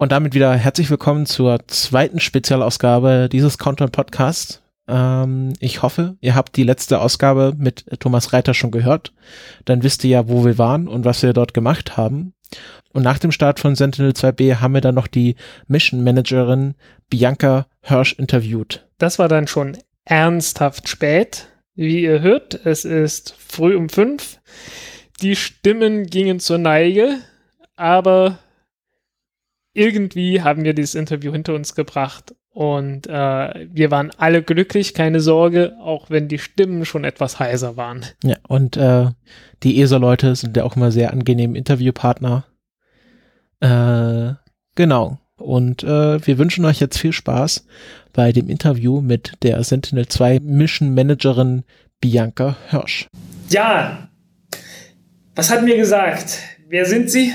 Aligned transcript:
Und 0.00 0.12
damit 0.12 0.32
wieder 0.32 0.54
herzlich 0.54 0.90
willkommen 0.90 1.26
zur 1.26 1.58
zweiten 1.66 2.20
Spezialausgabe 2.20 3.28
dieses 3.30 3.58
Content 3.58 3.90
Podcasts. 3.90 4.62
Ähm, 4.86 5.54
ich 5.58 5.82
hoffe, 5.82 6.16
ihr 6.20 6.36
habt 6.36 6.56
die 6.56 6.62
letzte 6.62 7.00
Ausgabe 7.00 7.52
mit 7.58 7.84
Thomas 7.98 8.32
Reiter 8.32 8.54
schon 8.54 8.70
gehört. 8.70 9.12
Dann 9.64 9.82
wisst 9.82 10.04
ihr 10.04 10.10
ja, 10.10 10.28
wo 10.28 10.44
wir 10.44 10.56
waren 10.56 10.86
und 10.86 11.04
was 11.04 11.24
wir 11.24 11.32
dort 11.32 11.52
gemacht 11.52 11.96
haben. 11.96 12.32
Und 12.92 13.02
nach 13.02 13.18
dem 13.18 13.32
Start 13.32 13.58
von 13.58 13.74
Sentinel 13.74 14.12
2B 14.12 14.60
haben 14.60 14.74
wir 14.74 14.80
dann 14.80 14.94
noch 14.94 15.08
die 15.08 15.34
Mission 15.66 16.04
Managerin 16.04 16.76
Bianca 17.10 17.66
Hirsch 17.82 18.12
interviewt. 18.12 18.86
Das 18.98 19.18
war 19.18 19.26
dann 19.26 19.48
schon 19.48 19.78
ernsthaft 20.04 20.88
spät. 20.88 21.48
Wie 21.74 22.02
ihr 22.02 22.20
hört, 22.20 22.54
es 22.64 22.84
ist 22.84 23.34
früh 23.36 23.74
um 23.74 23.88
fünf. 23.88 24.38
Die 25.22 25.34
Stimmen 25.34 26.06
gingen 26.06 26.38
zur 26.38 26.58
Neige, 26.58 27.16
aber 27.74 28.38
irgendwie 29.78 30.42
haben 30.42 30.64
wir 30.64 30.74
dieses 30.74 30.94
Interview 30.94 31.32
hinter 31.32 31.54
uns 31.54 31.74
gebracht 31.74 32.34
und 32.50 33.06
äh, 33.06 33.66
wir 33.72 33.90
waren 33.92 34.10
alle 34.18 34.42
glücklich, 34.42 34.92
keine 34.92 35.20
Sorge, 35.20 35.76
auch 35.80 36.10
wenn 36.10 36.26
die 36.26 36.40
Stimmen 36.40 36.84
schon 36.84 37.04
etwas 37.04 37.38
heiser 37.38 37.76
waren. 37.76 38.04
Ja, 38.24 38.36
und 38.48 38.76
äh, 38.76 39.06
die 39.62 39.80
ESA-Leute 39.80 40.34
sind 40.34 40.56
ja 40.56 40.64
auch 40.64 40.74
immer 40.74 40.90
sehr 40.90 41.12
angenehm 41.12 41.54
Interviewpartner. 41.54 42.46
Äh, 43.60 44.32
genau. 44.74 45.18
Und 45.36 45.84
äh, 45.84 46.26
wir 46.26 46.38
wünschen 46.38 46.64
euch 46.64 46.80
jetzt 46.80 46.98
viel 46.98 47.12
Spaß 47.12 47.64
bei 48.12 48.32
dem 48.32 48.48
Interview 48.48 49.00
mit 49.00 49.34
der 49.44 49.62
Sentinel 49.62 50.08
2 50.08 50.40
Mission 50.40 50.94
Managerin 50.94 51.62
Bianca 52.00 52.56
Hirsch. 52.70 53.06
Ja, 53.50 54.08
was 55.36 55.50
hat 55.52 55.62
mir 55.62 55.76
gesagt? 55.76 56.40
Wer 56.68 56.84
sind 56.84 57.08
Sie? 57.08 57.32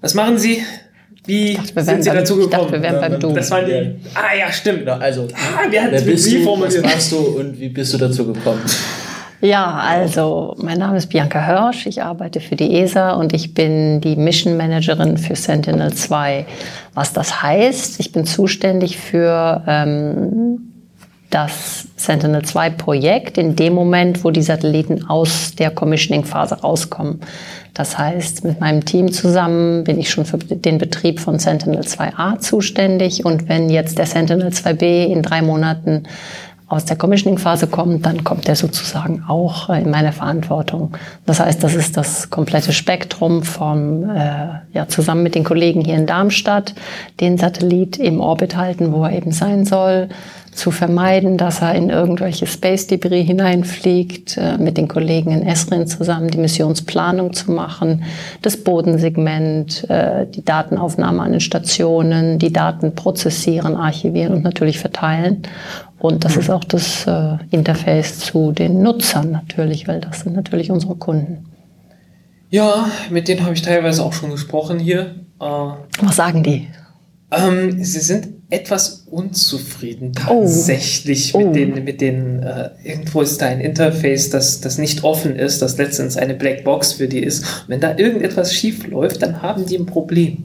Was 0.00 0.14
machen 0.14 0.38
Sie? 0.38 0.64
Wie 1.28 1.54
dachte, 1.54 1.84
sind 1.84 2.02
Sie 2.04 2.10
dazu 2.10 2.36
gekommen? 2.36 2.52
Ich 2.52 2.58
dachte, 2.58 2.72
wir 2.72 2.82
wären 2.82 3.00
beim 3.00 3.20
Du. 3.20 3.32
Das 3.34 3.50
war 3.50 3.62
die. 3.62 3.96
Ah 4.14 4.34
ja, 4.36 4.50
stimmt. 4.50 4.80
Genau, 4.80 4.94
also, 4.94 5.28
ah, 5.34 5.66
wer, 5.68 5.92
wer 5.92 6.00
bist 6.00 6.32
du, 6.32 6.60
was 6.60 6.80
machst 6.80 7.12
du 7.12 7.18
und 7.18 7.60
wie 7.60 7.68
bist 7.68 7.92
du 7.92 7.98
dazu 7.98 8.32
gekommen? 8.32 8.62
Ja, 9.42 9.76
also 9.76 10.56
mein 10.58 10.78
Name 10.78 10.96
ist 10.96 11.08
Bianca 11.08 11.46
Hörsch, 11.46 11.86
ich 11.86 12.02
arbeite 12.02 12.40
für 12.40 12.56
die 12.56 12.80
ESA 12.80 13.12
und 13.12 13.32
ich 13.34 13.54
bin 13.54 14.00
die 14.00 14.16
Mission 14.16 14.56
Managerin 14.56 15.16
für 15.16 15.36
Sentinel 15.36 15.92
2. 15.92 16.44
Was 16.94 17.12
das 17.12 17.40
heißt, 17.40 18.00
ich 18.00 18.10
bin 18.10 18.24
zuständig 18.24 18.98
für 18.98 19.62
ähm, 19.68 20.67
das 21.30 21.86
Sentinel-2-Projekt 21.96 23.36
in 23.36 23.54
dem 23.54 23.74
Moment, 23.74 24.24
wo 24.24 24.30
die 24.30 24.42
Satelliten 24.42 25.08
aus 25.08 25.54
der 25.54 25.70
Commissioning-Phase 25.70 26.60
rauskommen. 26.60 27.20
Das 27.74 27.98
heißt, 27.98 28.44
mit 28.44 28.60
meinem 28.60 28.84
Team 28.84 29.12
zusammen 29.12 29.84
bin 29.84 30.00
ich 30.00 30.10
schon 30.10 30.24
für 30.24 30.38
den 30.38 30.78
Betrieb 30.78 31.20
von 31.20 31.38
Sentinel-2A 31.38 32.38
zuständig. 32.38 33.24
Und 33.24 33.48
wenn 33.48 33.68
jetzt 33.68 33.98
der 33.98 34.06
Sentinel-2B 34.06 35.06
in 35.06 35.22
drei 35.22 35.42
Monaten 35.42 36.04
aus 36.66 36.84
der 36.84 36.96
Commissioning-Phase 36.96 37.66
kommt, 37.66 38.04
dann 38.04 38.24
kommt 38.24 38.46
der 38.46 38.56
sozusagen 38.56 39.24
auch 39.26 39.70
in 39.70 39.90
meine 39.90 40.12
Verantwortung. 40.12 40.96
Das 41.24 41.40
heißt, 41.40 41.62
das 41.62 41.74
ist 41.74 41.96
das 41.96 42.28
komplette 42.28 42.72
Spektrum 42.72 43.42
vom, 43.42 44.10
äh, 44.10 44.48
ja, 44.72 44.86
zusammen 44.88 45.22
mit 45.22 45.34
den 45.34 45.44
Kollegen 45.44 45.82
hier 45.82 45.94
in 45.94 46.06
Darmstadt, 46.06 46.74
den 47.20 47.38
Satellit 47.38 47.96
im 47.96 48.20
Orbit 48.20 48.56
halten, 48.56 48.92
wo 48.92 49.04
er 49.04 49.12
eben 49.12 49.32
sein 49.32 49.64
soll, 49.64 50.08
zu 50.58 50.70
vermeiden, 50.70 51.38
dass 51.38 51.62
er 51.62 51.74
in 51.74 51.88
irgendwelche 51.88 52.46
Space-Debris 52.46 53.26
hineinfliegt, 53.26 54.36
äh, 54.36 54.58
mit 54.58 54.76
den 54.76 54.88
Kollegen 54.88 55.30
in 55.30 55.46
Esrin 55.46 55.86
zusammen 55.86 56.28
die 56.28 56.38
Missionsplanung 56.38 57.32
zu 57.32 57.52
machen, 57.52 58.02
das 58.42 58.56
Bodensegment, 58.56 59.88
äh, 59.88 60.26
die 60.26 60.44
Datenaufnahme 60.44 61.22
an 61.22 61.30
den 61.30 61.40
Stationen, 61.40 62.38
die 62.38 62.52
Daten 62.52 62.94
prozessieren, 62.94 63.76
archivieren 63.76 64.34
und 64.34 64.44
natürlich 64.44 64.78
verteilen. 64.78 65.42
Und 65.98 66.24
das 66.24 66.36
ist 66.36 66.50
auch 66.50 66.64
das 66.64 67.06
äh, 67.06 67.38
Interface 67.50 68.18
zu 68.18 68.52
den 68.52 68.82
Nutzern 68.82 69.30
natürlich, 69.30 69.88
weil 69.88 70.00
das 70.00 70.20
sind 70.20 70.34
natürlich 70.34 70.70
unsere 70.70 70.96
Kunden. 70.96 71.46
Ja, 72.50 72.86
mit 73.10 73.28
denen 73.28 73.44
habe 73.44 73.54
ich 73.54 73.62
teilweise 73.62 74.04
auch 74.04 74.12
schon 74.12 74.30
gesprochen 74.30 74.78
hier. 74.78 75.14
Was 75.38 76.16
sagen 76.16 76.42
die? 76.42 76.68
Ähm, 77.30 77.84
sie 77.84 78.00
sind 78.00 78.37
etwas 78.50 79.04
unzufrieden 79.10 80.14
tatsächlich 80.14 81.34
oh. 81.34 81.38
mit 81.38 81.48
oh. 81.48 81.52
den, 81.52 81.84
mit 81.84 82.00
den 82.00 82.42
äh, 82.42 82.70
irgendwo 82.82 83.20
ist 83.20 83.42
da 83.42 83.46
ein 83.46 83.60
Interface, 83.60 84.30
das, 84.30 84.60
das 84.60 84.78
nicht 84.78 85.04
offen 85.04 85.36
ist, 85.36 85.60
das 85.60 85.76
letztens 85.76 86.16
eine 86.16 86.34
Blackbox 86.34 86.94
für 86.94 87.08
die 87.08 87.22
ist. 87.22 87.42
Und 87.42 87.68
wenn 87.68 87.80
da 87.80 87.96
irgendetwas 87.96 88.54
schief 88.54 88.86
läuft, 88.86 89.22
dann 89.22 89.42
haben 89.42 89.66
die 89.66 89.76
ein 89.76 89.86
Problem 89.86 90.44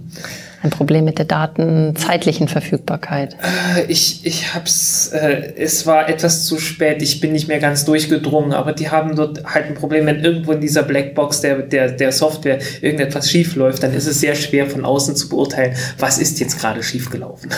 ein 0.63 0.69
Problem 0.69 1.03
mit 1.03 1.17
der 1.17 1.25
datenzeitlichen 1.25 2.47
Verfügbarkeit? 2.47 3.35
Äh, 3.75 3.83
ich, 3.89 4.25
ich 4.25 4.53
hab's, 4.53 5.09
äh, 5.09 5.53
es 5.57 5.85
war 5.85 6.07
etwas 6.07 6.45
zu 6.45 6.57
spät, 6.57 7.01
ich 7.01 7.19
bin 7.19 7.33
nicht 7.33 7.49
mehr 7.49 7.59
ganz 7.59 7.83
durchgedrungen, 7.83 8.53
aber 8.53 8.71
die 8.71 8.89
haben 8.89 9.15
dort 9.15 9.43
halt 9.43 9.65
ein 9.65 9.73
Problem, 9.73 10.05
wenn 10.05 10.23
irgendwo 10.23 10.53
in 10.53 10.61
dieser 10.61 10.83
Blackbox 10.83 11.41
der, 11.41 11.63
der, 11.63 11.91
der 11.91 12.13
Software 12.13 12.59
irgendetwas 12.81 13.29
schief 13.29 13.55
läuft, 13.55 13.83
dann 13.83 13.93
ist 13.93 14.07
es 14.07 14.21
sehr 14.21 14.35
schwer 14.35 14.65
von 14.65 14.85
außen 14.85 15.17
zu 15.17 15.27
beurteilen, 15.27 15.75
was 15.99 16.17
ist 16.17 16.39
jetzt 16.39 16.59
gerade 16.59 16.81
schiefgelaufen. 16.81 17.49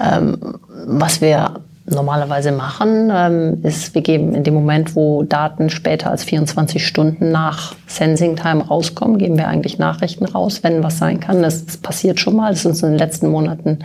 Ähm, 0.00 0.38
was 0.86 1.20
wir 1.20 1.60
normalerweise 1.90 2.52
machen, 2.52 3.10
ähm, 3.12 3.60
ist, 3.62 3.94
wir 3.94 4.02
geben 4.02 4.34
in 4.34 4.44
dem 4.44 4.54
Moment, 4.54 4.96
wo 4.96 5.22
Daten 5.22 5.70
später 5.70 6.10
als 6.10 6.24
24 6.24 6.86
Stunden 6.86 7.30
nach 7.30 7.74
Sensing 7.86 8.36
Time 8.36 8.64
rauskommen, 8.64 9.18
geben 9.18 9.36
wir 9.36 9.48
eigentlich 9.48 9.78
Nachrichten 9.78 10.24
raus, 10.24 10.60
wenn 10.62 10.82
was 10.82 10.98
sein 10.98 11.20
kann. 11.20 11.42
Das, 11.42 11.66
das 11.66 11.76
passiert 11.76 12.20
schon 12.20 12.36
mal. 12.36 12.50
Das 12.50 12.60
ist 12.60 12.66
uns 12.66 12.82
in 12.82 12.90
den 12.90 12.98
letzten 12.98 13.28
Monaten 13.28 13.80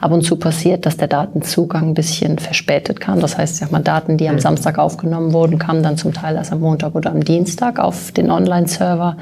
ab 0.00 0.10
und 0.10 0.22
zu 0.22 0.36
passiert, 0.36 0.84
dass 0.84 0.96
der 0.96 1.08
Datenzugang 1.08 1.88
ein 1.90 1.94
bisschen 1.94 2.38
verspätet 2.38 3.00
kam. 3.00 3.20
Das 3.20 3.38
heißt, 3.38 3.56
sag 3.56 3.72
mal, 3.72 3.80
Daten, 3.80 4.16
die 4.16 4.28
am 4.28 4.36
mhm. 4.36 4.40
Samstag 4.40 4.78
aufgenommen 4.78 5.32
wurden, 5.32 5.58
kamen 5.58 5.82
dann 5.82 5.96
zum 5.96 6.12
Teil 6.12 6.36
erst 6.36 6.52
am 6.52 6.60
Montag 6.60 6.94
oder 6.94 7.10
am 7.10 7.22
Dienstag 7.22 7.78
auf 7.78 8.10
den 8.12 8.30
Online-Server. 8.30 9.16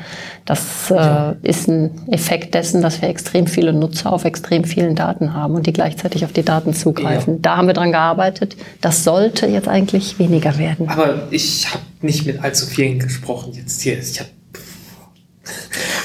Das 0.47 0.91
äh, 0.91 1.35
ist 1.43 1.69
ein 1.69 1.91
Effekt 2.09 2.55
dessen, 2.55 2.83
dass 2.83 3.03
wir 3.03 3.09
extrem 3.09 3.47
viele 3.47 3.73
Nutzer 3.73 4.13
auf 4.13 4.25
extrem 4.25 4.65
vielen 4.65 4.95
Daten 4.95 5.35
haben 5.35 5.55
und 5.55 5.67
die 5.67 5.73
gleichzeitig 5.73 6.25
auf 6.25 6.33
die 6.33 6.45
Daten 6.45 6.73
zugreifen. 6.73 7.35
Ja. 7.35 7.41
Da 7.43 7.57
haben 7.59 7.67
wir 7.67 7.75
dran 7.75 7.93
gearbeitet 7.93 8.14
gearbeitet. 8.15 8.57
Das 8.81 9.05
sollte 9.05 9.47
jetzt 9.47 9.69
eigentlich 9.69 10.19
weniger 10.19 10.59
werden. 10.59 10.89
Aber 10.89 11.29
ich 11.31 11.69
habe 11.71 11.83
nicht 12.01 12.27
mit 12.27 12.43
allzu 12.43 12.67
vielen 12.67 12.99
gesprochen 12.99 13.53
jetzt 13.55 13.81
hier. 13.83 13.99
Ich 13.99 14.21
habe 14.21 14.31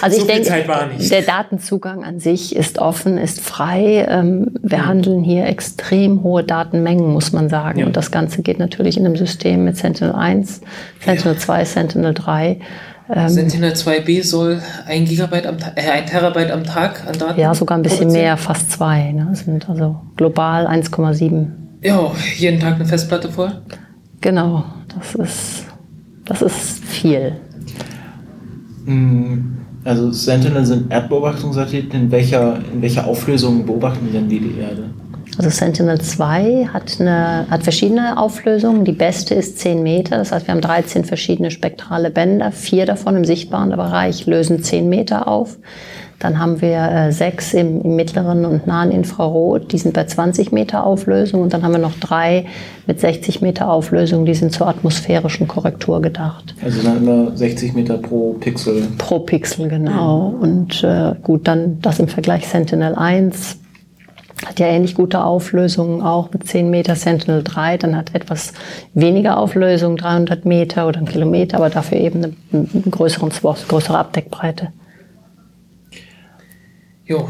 also 0.02 0.18
so 0.18 0.28
ich 0.28 0.32
denke, 0.32 0.66
der 1.10 1.22
Datenzugang 1.22 2.04
an 2.04 2.20
sich 2.20 2.56
ist 2.56 2.80
offen, 2.80 3.18
ist 3.18 3.42
frei. 3.42 4.06
Ähm, 4.10 4.52
wir 4.62 4.80
mhm. 4.80 4.86
handeln 4.86 5.24
hier 5.24 5.46
extrem 5.46 6.24
hohe 6.24 6.44
Datenmengen, 6.44 7.12
muss 7.12 7.32
man 7.32 7.50
sagen. 7.50 7.80
Ja. 7.80 7.86
Und 7.86 7.98
das 7.98 8.12
Ganze 8.12 8.42
geht 8.42 8.60
natürlich 8.60 8.98
in 8.98 9.06
einem 9.06 9.16
System 9.16 9.66
mit 9.66 9.78
Sentinel 9.78 10.14
1, 10.14 10.62
Sentinel 11.04 11.34
ja. 11.34 11.40
2, 11.40 11.66
Sentinel 11.66 12.14
3. 12.14 12.60
Ähm, 13.14 13.30
Sentinel 13.30 13.74
2B 13.74 14.24
soll 14.24 14.62
ein 14.86 15.06
Gigabyte 15.06 15.48
am 15.48 15.58
äh, 15.76 15.90
ein 15.90 16.06
Terabyte 16.06 16.52
am 16.52 16.64
Tag 16.64 17.08
an 17.08 17.18
Daten. 17.18 17.40
Ja, 17.40 17.54
sogar 17.56 17.78
ein 17.78 17.82
bisschen 17.82 18.12
mehr, 18.12 18.38
fast 18.38 18.72
zwei. 18.72 19.12
Ne? 19.12 19.30
sind 19.34 19.68
also 19.70 20.02
global 20.16 20.68
1,7 20.68 21.48
ja, 21.82 22.12
jeden 22.38 22.60
Tag 22.60 22.76
eine 22.76 22.86
Festplatte 22.86 23.32
voll? 23.32 23.62
Genau, 24.22 24.66
das 24.94 25.16
ist, 25.16 25.66
das 26.26 26.42
ist 26.42 26.84
viel. 26.84 27.38
Mm, 28.86 29.38
also 29.84 30.12
Sentinel 30.12 30.66
sind 30.66 30.92
Erdbeobachtungssatelliten. 30.92 32.02
In 32.02 32.12
welcher, 32.12 32.60
in 32.74 32.82
welcher 32.82 33.08
Auflösung 33.08 33.66
beobachten 33.66 34.12
denn 34.12 34.28
die 34.28 34.40
die 34.40 34.60
Erde? 34.60 34.90
Also 35.40 35.52
Sentinel 35.52 36.02
2 36.02 36.68
hat, 36.74 36.98
eine, 37.00 37.46
hat 37.50 37.64
verschiedene 37.64 38.18
Auflösungen. 38.18 38.84
Die 38.84 38.92
beste 38.92 39.36
ist 39.36 39.58
10 39.60 39.82
Meter. 39.82 40.18
Das 40.18 40.34
heißt, 40.34 40.46
wir 40.48 40.54
haben 40.54 40.60
13 40.60 41.06
verschiedene 41.06 41.50
spektrale 41.50 42.10
Bänder. 42.10 42.52
Vier 42.52 42.86
davon 42.86 43.16
im 43.16 43.24
sichtbaren 43.24 43.70
Bereich 43.70 44.26
lösen 44.26 44.62
10 44.62 44.90
Meter 44.90 45.30
auf. 45.30 45.58
Dann 46.20 46.40
haben 46.40 46.60
wir 46.60 46.78
äh, 46.92 47.14
sechs 47.14 47.54
im, 47.54 47.82
im, 47.84 47.96
mittleren 47.96 48.44
und 48.44 48.68
nahen 48.68 48.92
Infrarot, 48.92 49.72
die 49.72 49.78
sind 49.78 49.94
bei 49.94 50.04
20 50.04 50.52
Meter 50.52 50.86
Auflösung. 50.86 51.42
Und 51.42 51.54
dann 51.54 51.64
haben 51.64 51.72
wir 51.72 51.80
noch 51.80 51.98
drei 52.02 52.46
mit 52.86 53.00
60 53.00 53.42
Meter 53.42 53.72
Auflösung, 53.72 54.26
die 54.26 54.34
sind 54.34 54.52
zur 54.52 54.68
atmosphärischen 54.68 55.48
Korrektur 55.48 56.02
gedacht. 56.02 56.54
Also 56.62 56.84
dann 56.84 56.98
immer 56.98 57.38
60 57.38 57.76
Meter 57.76 57.98
pro 57.98 58.34
Pixel. 58.34 58.90
Pro 58.98 59.20
Pixel, 59.20 59.70
genau. 59.70 60.36
Und 60.42 60.84
äh, 60.84 61.14
gut, 61.24 61.48
dann 61.48 61.80
das 61.80 62.00
im 62.00 62.10
Vergleich 62.10 62.46
Sentinel 62.46 62.96
1 62.96 63.60
hat 64.46 64.60
ja 64.60 64.68
ähnlich 64.68 64.96
gute 64.96 65.24
Auflösungen 65.24 66.02
auch 66.02 66.32
mit 66.32 66.48
10 66.48 66.70
Meter 66.70 66.96
Sentinel 66.96 67.44
3, 67.44 67.78
dann 67.78 67.96
hat 67.96 68.16
etwas 68.16 68.54
weniger 68.94 69.38
Auflösung, 69.38 69.98
300 69.98 70.46
Meter 70.46 70.88
oder 70.88 71.00
einen 71.00 71.08
Kilometer, 71.08 71.58
aber 71.58 71.70
dafür 71.70 71.98
eben 71.98 72.24
eine, 72.24 72.34
eine 72.52 72.84
größere, 72.90 73.30
größere 73.30 73.98
Abdeckbreite. 73.98 74.72
Jo, 77.06 77.28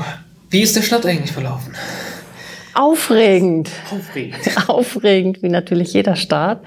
wie 0.49 0.61
ist 0.61 0.75
der 0.75 0.81
Start 0.81 1.05
eigentlich 1.05 1.31
verlaufen? 1.31 1.73
Aufregend. 2.79 3.69
Aufregend. 3.91 4.39
Aufregend, 4.69 5.43
wie 5.43 5.49
natürlich 5.49 5.91
jeder 5.91 6.15
Start. 6.15 6.65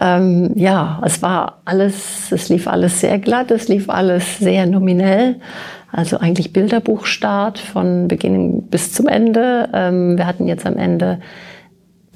Ähm, 0.00 0.52
ja, 0.54 1.02
es 1.04 1.20
war 1.20 1.60
alles, 1.66 2.32
es 2.32 2.48
lief 2.48 2.66
alles 2.66 3.00
sehr 3.00 3.18
glatt, 3.18 3.50
es 3.50 3.68
lief 3.68 3.90
alles 3.90 4.38
sehr 4.38 4.64
nominell. 4.64 5.36
Also 5.92 6.16
eigentlich 6.16 6.54
Bilderbuchstart 6.54 7.58
von 7.58 8.08
Beginn 8.08 8.62
bis 8.68 8.94
zum 8.94 9.06
Ende. 9.06 9.68
Ähm, 9.74 10.16
wir 10.16 10.26
hatten 10.26 10.48
jetzt 10.48 10.64
am 10.64 10.78
Ende 10.78 11.20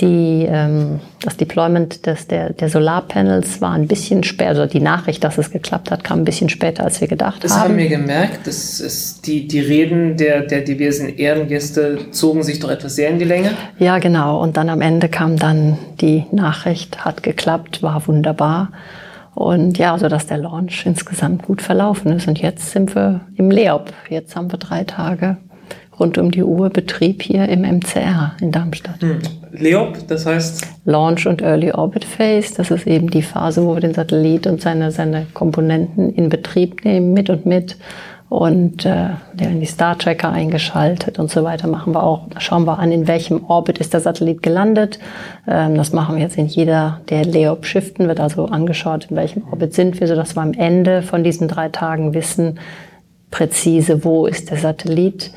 die, 0.00 0.46
ähm, 0.48 1.00
das 1.22 1.36
Deployment 1.36 2.06
des, 2.06 2.28
der, 2.28 2.52
der 2.52 2.68
Solarpanels 2.68 3.60
war 3.60 3.72
ein 3.72 3.88
bisschen 3.88 4.22
später, 4.22 4.50
also 4.50 4.66
die 4.66 4.80
Nachricht, 4.80 5.24
dass 5.24 5.38
es 5.38 5.50
geklappt 5.50 5.90
hat, 5.90 6.04
kam 6.04 6.20
ein 6.20 6.24
bisschen 6.24 6.48
später, 6.48 6.84
als 6.84 7.00
wir 7.00 7.08
gedacht 7.08 7.42
das 7.42 7.52
haben. 7.52 7.60
Das 7.60 7.68
haben 7.70 7.76
wir 7.78 7.88
gemerkt. 7.88 8.46
Das 8.46 8.80
ist 8.80 9.26
die, 9.26 9.48
die 9.48 9.60
Reden 9.60 10.16
der, 10.16 10.42
der 10.42 10.60
diversen 10.60 11.16
Ehrengäste 11.16 12.10
zogen 12.12 12.42
sich 12.42 12.60
doch 12.60 12.70
etwas 12.70 12.94
sehr 12.94 13.10
in 13.10 13.18
die 13.18 13.24
Länge. 13.24 13.50
Ja, 13.78 13.98
genau. 13.98 14.40
Und 14.40 14.56
dann 14.56 14.68
am 14.68 14.80
Ende 14.80 15.08
kam 15.08 15.36
dann 15.36 15.78
die 16.00 16.24
Nachricht, 16.30 17.04
hat 17.04 17.22
geklappt, 17.22 17.82
war 17.82 18.06
wunderbar. 18.06 18.70
Und 19.34 19.78
ja, 19.78 19.92
also 19.92 20.08
dass 20.08 20.26
der 20.26 20.38
Launch 20.38 20.84
insgesamt 20.86 21.42
gut 21.42 21.62
verlaufen 21.62 22.12
ist. 22.12 22.28
Und 22.28 22.40
jetzt 22.40 22.70
sind 22.70 22.94
wir 22.94 23.20
im 23.36 23.50
Leop. 23.50 23.92
Jetzt 24.08 24.36
haben 24.36 24.50
wir 24.50 24.58
drei 24.58 24.84
Tage 24.84 25.36
rund 25.98 26.18
um 26.18 26.30
die 26.30 26.42
Uhr 26.42 26.70
Betrieb 26.70 27.22
hier 27.22 27.48
im 27.48 27.62
MCR 27.62 28.32
in 28.40 28.52
Darmstadt. 28.52 29.00
Hm. 29.00 29.18
LEOP, 29.52 30.06
das 30.08 30.26
heißt? 30.26 30.66
Launch 30.84 31.26
und 31.26 31.42
Early 31.42 31.72
Orbit 31.72 32.04
Phase. 32.04 32.54
Das 32.56 32.70
ist 32.70 32.86
eben 32.86 33.10
die 33.10 33.22
Phase, 33.22 33.64
wo 33.64 33.74
wir 33.74 33.80
den 33.80 33.94
Satellit 33.94 34.46
und 34.46 34.60
seine, 34.60 34.90
seine 34.90 35.26
Komponenten 35.34 36.12
in 36.14 36.28
Betrieb 36.28 36.84
nehmen, 36.84 37.12
mit 37.12 37.30
und 37.30 37.46
mit. 37.46 37.76
Und 38.28 38.84
äh, 38.84 39.08
werden 39.32 39.58
die 39.58 39.66
Star 39.66 39.96
Tracker 39.96 40.30
eingeschaltet 40.30 41.18
und 41.18 41.30
so 41.30 41.44
weiter 41.44 41.66
machen 41.66 41.94
wir 41.94 42.02
auch. 42.02 42.28
Da 42.28 42.40
schauen 42.40 42.66
wir 42.66 42.78
an, 42.78 42.92
in 42.92 43.08
welchem 43.08 43.42
Orbit 43.44 43.78
ist 43.78 43.94
der 43.94 44.00
Satellit 44.00 44.42
gelandet. 44.42 44.98
Ähm, 45.46 45.76
das 45.76 45.94
machen 45.94 46.16
wir 46.16 46.22
jetzt 46.22 46.36
in 46.36 46.46
jeder 46.46 47.00
der 47.08 47.24
LEOP-Shiften, 47.24 48.06
wird 48.06 48.20
also 48.20 48.44
angeschaut, 48.44 49.06
in 49.08 49.16
welchem 49.16 49.44
Orbit 49.50 49.72
sind 49.72 49.98
wir, 49.98 50.06
sodass 50.06 50.36
wir 50.36 50.42
am 50.42 50.52
Ende 50.52 51.00
von 51.00 51.24
diesen 51.24 51.48
drei 51.48 51.70
Tagen 51.70 52.12
wissen, 52.12 52.58
präzise, 53.30 54.04
wo 54.04 54.26
ist 54.26 54.50
der 54.50 54.58
Satellit 54.58 55.30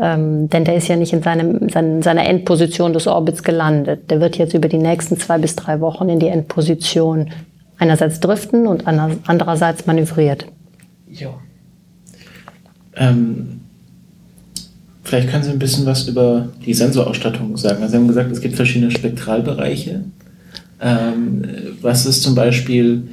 ähm, 0.00 0.50
denn 0.50 0.64
der 0.64 0.76
ist 0.76 0.88
ja 0.88 0.96
nicht 0.96 1.12
in 1.12 1.22
seinem, 1.22 1.68
sein, 1.70 2.02
seiner 2.02 2.26
Endposition 2.26 2.92
des 2.92 3.06
Orbits 3.06 3.42
gelandet. 3.42 4.10
Der 4.10 4.20
wird 4.20 4.36
jetzt 4.36 4.54
über 4.54 4.68
die 4.68 4.78
nächsten 4.78 5.18
zwei 5.18 5.38
bis 5.38 5.56
drei 5.56 5.80
Wochen 5.80 6.08
in 6.08 6.18
die 6.18 6.28
Endposition 6.28 7.30
einerseits 7.78 8.20
driften 8.20 8.66
und 8.66 8.86
andererseits 8.86 9.86
manövriert. 9.86 10.46
Ja. 11.10 11.34
Ähm, 12.94 13.60
vielleicht 15.02 15.30
können 15.30 15.44
Sie 15.44 15.50
ein 15.50 15.58
bisschen 15.58 15.86
was 15.86 16.08
über 16.08 16.48
die 16.64 16.74
Sensorausstattung 16.74 17.56
sagen. 17.56 17.82
Also 17.82 17.92
Sie 17.92 17.96
haben 17.98 18.08
gesagt, 18.08 18.32
es 18.32 18.40
gibt 18.40 18.56
verschiedene 18.56 18.90
Spektralbereiche. 18.90 20.04
Ähm, 20.80 21.42
was 21.80 22.04
ist 22.04 22.22
zum 22.22 22.34
Beispiel 22.34 23.08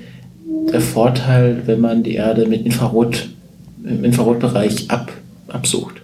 der 0.72 0.82
Vorteil, 0.82 1.62
wenn 1.66 1.80
man 1.80 2.04
die 2.04 2.16
Erde 2.16 2.46
mit 2.46 2.66
Infrarot, 2.66 3.30
im 3.84 4.04
Infrarotbereich 4.04 4.90
ab, 4.90 5.12
absucht? 5.48 6.03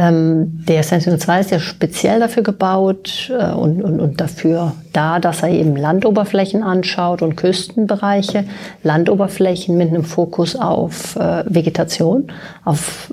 Ähm, 0.00 0.64
der 0.64 0.84
Sentinel-2 0.84 1.40
ist 1.40 1.50
ja 1.50 1.58
speziell 1.58 2.20
dafür 2.20 2.44
gebaut 2.44 3.32
äh, 3.36 3.52
und, 3.52 3.82
und, 3.82 3.98
und 3.98 4.20
dafür 4.20 4.74
da, 4.92 5.18
dass 5.18 5.42
er 5.42 5.48
eben 5.48 5.74
Landoberflächen 5.74 6.62
anschaut 6.62 7.20
und 7.20 7.34
Küstenbereiche. 7.34 8.44
Landoberflächen 8.84 9.76
mit 9.76 9.88
einem 9.88 10.04
Fokus 10.04 10.54
auf 10.54 11.16
äh, 11.16 11.42
Vegetation, 11.52 12.28
auf, 12.64 13.12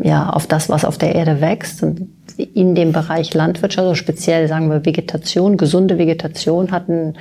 ja, 0.00 0.30
auf 0.30 0.48
das, 0.48 0.68
was 0.68 0.84
auf 0.84 0.98
der 0.98 1.14
Erde 1.14 1.40
wächst. 1.40 1.84
Und 1.84 2.08
in 2.38 2.76
dem 2.76 2.92
Bereich 2.92 3.34
Landwirtschaft, 3.34 3.86
also 3.86 3.94
speziell 3.96 4.46
sagen 4.46 4.70
wir 4.70 4.84
Vegetation, 4.84 5.56
gesunde 5.56 5.98
Vegetation 5.98 6.70
hat 6.70 6.88
ein 6.88 7.14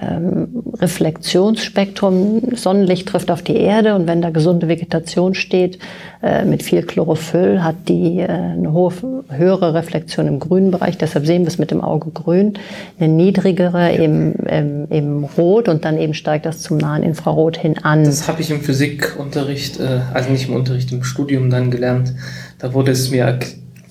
ähm, 0.00 0.48
Reflexionsspektrum. 0.74 2.42
Sonnenlicht 2.54 3.08
trifft 3.08 3.30
auf 3.30 3.42
die 3.42 3.56
Erde 3.56 3.94
und 3.94 4.08
wenn 4.08 4.20
da 4.22 4.30
gesunde 4.30 4.66
Vegetation 4.66 5.34
steht 5.34 5.78
äh, 6.22 6.44
mit 6.44 6.64
viel 6.64 6.82
Chlorophyll, 6.82 7.62
hat 7.62 7.76
die 7.88 8.18
äh, 8.18 8.28
eine 8.28 8.72
hohe, 8.72 8.92
höhere 9.30 9.74
Reflexion 9.74 10.26
im 10.26 10.40
grünen 10.40 10.72
Bereich. 10.72 10.98
Deshalb 10.98 11.26
sehen 11.26 11.42
wir 11.42 11.48
es 11.48 11.58
mit 11.58 11.70
dem 11.70 11.80
Auge 11.80 12.10
grün, 12.10 12.54
eine 12.98 13.08
niedrigere 13.08 13.92
im, 13.92 14.34
im, 14.34 14.86
im 14.90 15.24
Rot 15.24 15.68
und 15.68 15.84
dann 15.84 15.96
eben 15.96 16.14
steigt 16.14 16.44
das 16.44 16.60
zum 16.60 16.76
nahen 16.76 17.04
Infrarot 17.04 17.56
hin 17.56 17.78
an. 17.82 18.04
Das 18.04 18.26
habe 18.26 18.42
ich 18.42 18.50
im 18.50 18.60
Physikunterricht, 18.60 19.78
äh, 19.78 20.00
also 20.12 20.30
nicht 20.30 20.48
im 20.48 20.54
Unterricht, 20.56 20.90
im 20.90 21.04
Studium 21.04 21.50
dann 21.50 21.70
gelernt. 21.70 22.12
Da 22.58 22.74
wurde 22.74 22.90
es 22.90 23.10
mir 23.10 23.38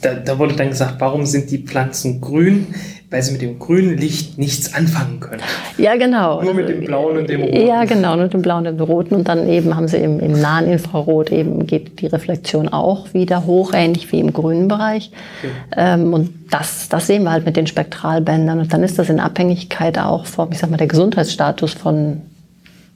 da, 0.02 0.14
da 0.16 0.40
wurde 0.40 0.56
dann 0.56 0.70
gesagt, 0.70 0.96
warum 1.00 1.26
sind 1.26 1.50
die 1.52 1.60
Pflanzen 1.60 2.22
grün? 2.22 2.68
weil 3.16 3.22
sie 3.22 3.32
mit 3.32 3.42
dem 3.42 3.60
grünen 3.60 3.98
Licht 3.98 4.38
nichts 4.38 4.74
anfangen 4.74 5.20
können. 5.22 5.42
Ja, 5.78 5.96
genau. 5.96 6.42
Nur 6.42 6.54
mit 6.54 6.68
dem 6.68 6.84
blauen 6.84 7.18
und 7.18 7.30
dem 7.30 7.44
roten. 7.44 7.66
Ja, 7.66 7.86
genau, 7.86 8.18
mit 8.18 8.34
dem 8.34 8.42
blauen 8.42 8.68
und 8.68 8.78
dem 8.78 8.86
roten. 8.86 9.16
Und 9.16 9.28
dann 9.28 9.48
eben 9.48 9.76
haben 9.76 9.88
sie 9.88 9.98
im, 9.98 10.20
im 10.20 10.34
nahen 10.34 10.68
Infrarot 10.68 11.32
eben 11.32 11.66
geht 11.68 12.02
die 12.02 12.08
Reflexion 12.08 12.68
auch 12.68 13.14
wieder 13.14 13.46
hoch, 13.46 13.74
ähnlich 13.74 14.12
wie 14.12 14.20
im 14.20 14.34
grünen 14.34 14.68
Bereich. 14.68 15.12
Okay. 15.40 15.54
Ähm, 15.78 16.14
und 16.14 16.30
das, 16.50 16.90
das 16.90 17.08
sehen 17.08 17.24
wir 17.24 17.32
halt 17.32 17.46
mit 17.46 17.56
den 17.56 17.68
Spektralbändern. 17.68 18.60
Und 18.60 18.74
dann 18.74 18.84
ist 18.84 18.98
das 18.98 19.10
in 19.10 19.20
Abhängigkeit 19.20 19.98
auch 20.00 20.26
vom, 20.26 20.52
ich 20.52 20.58
sag 20.58 20.70
mal, 20.70 20.78
der 20.78 20.88
Gesundheitsstatus 20.88 21.74
von 21.74 22.22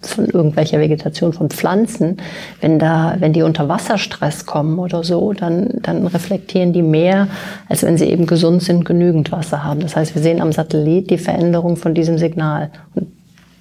von 0.02 0.26
irgendwelcher 0.26 0.80
Vegetation 0.80 1.34
von 1.34 1.50
Pflanzen, 1.50 2.18
wenn 2.62 2.80
da, 2.80 3.16
wenn 3.20 3.34
die 3.34 3.42
unter 3.42 3.68
Wasserstress 3.68 4.46
kommen 4.46 4.80
oder 4.80 5.04
so, 5.04 5.34
dann, 5.34 5.80
dann 5.82 6.08
reflektieren 6.08 6.72
die 6.72 6.82
mehr, 6.82 7.28
als 7.68 7.84
wenn 7.84 7.98
sie 7.98 8.06
eben 8.06 8.26
gesund 8.26 8.64
sind, 8.64 8.86
genügend 8.86 9.32
Wasser 9.32 9.64
haben. 9.64 9.82
Das 9.82 9.96
heißt, 9.96 10.16
wir 10.16 10.22
sehen 10.22 10.42
am 10.42 10.52
Satellit 10.54 11.10
die 11.10 11.18
Veränderung 11.18 11.76
von 11.76 11.94
diesem 11.94 12.18
Signal. 12.18 12.72
Und 12.96 13.08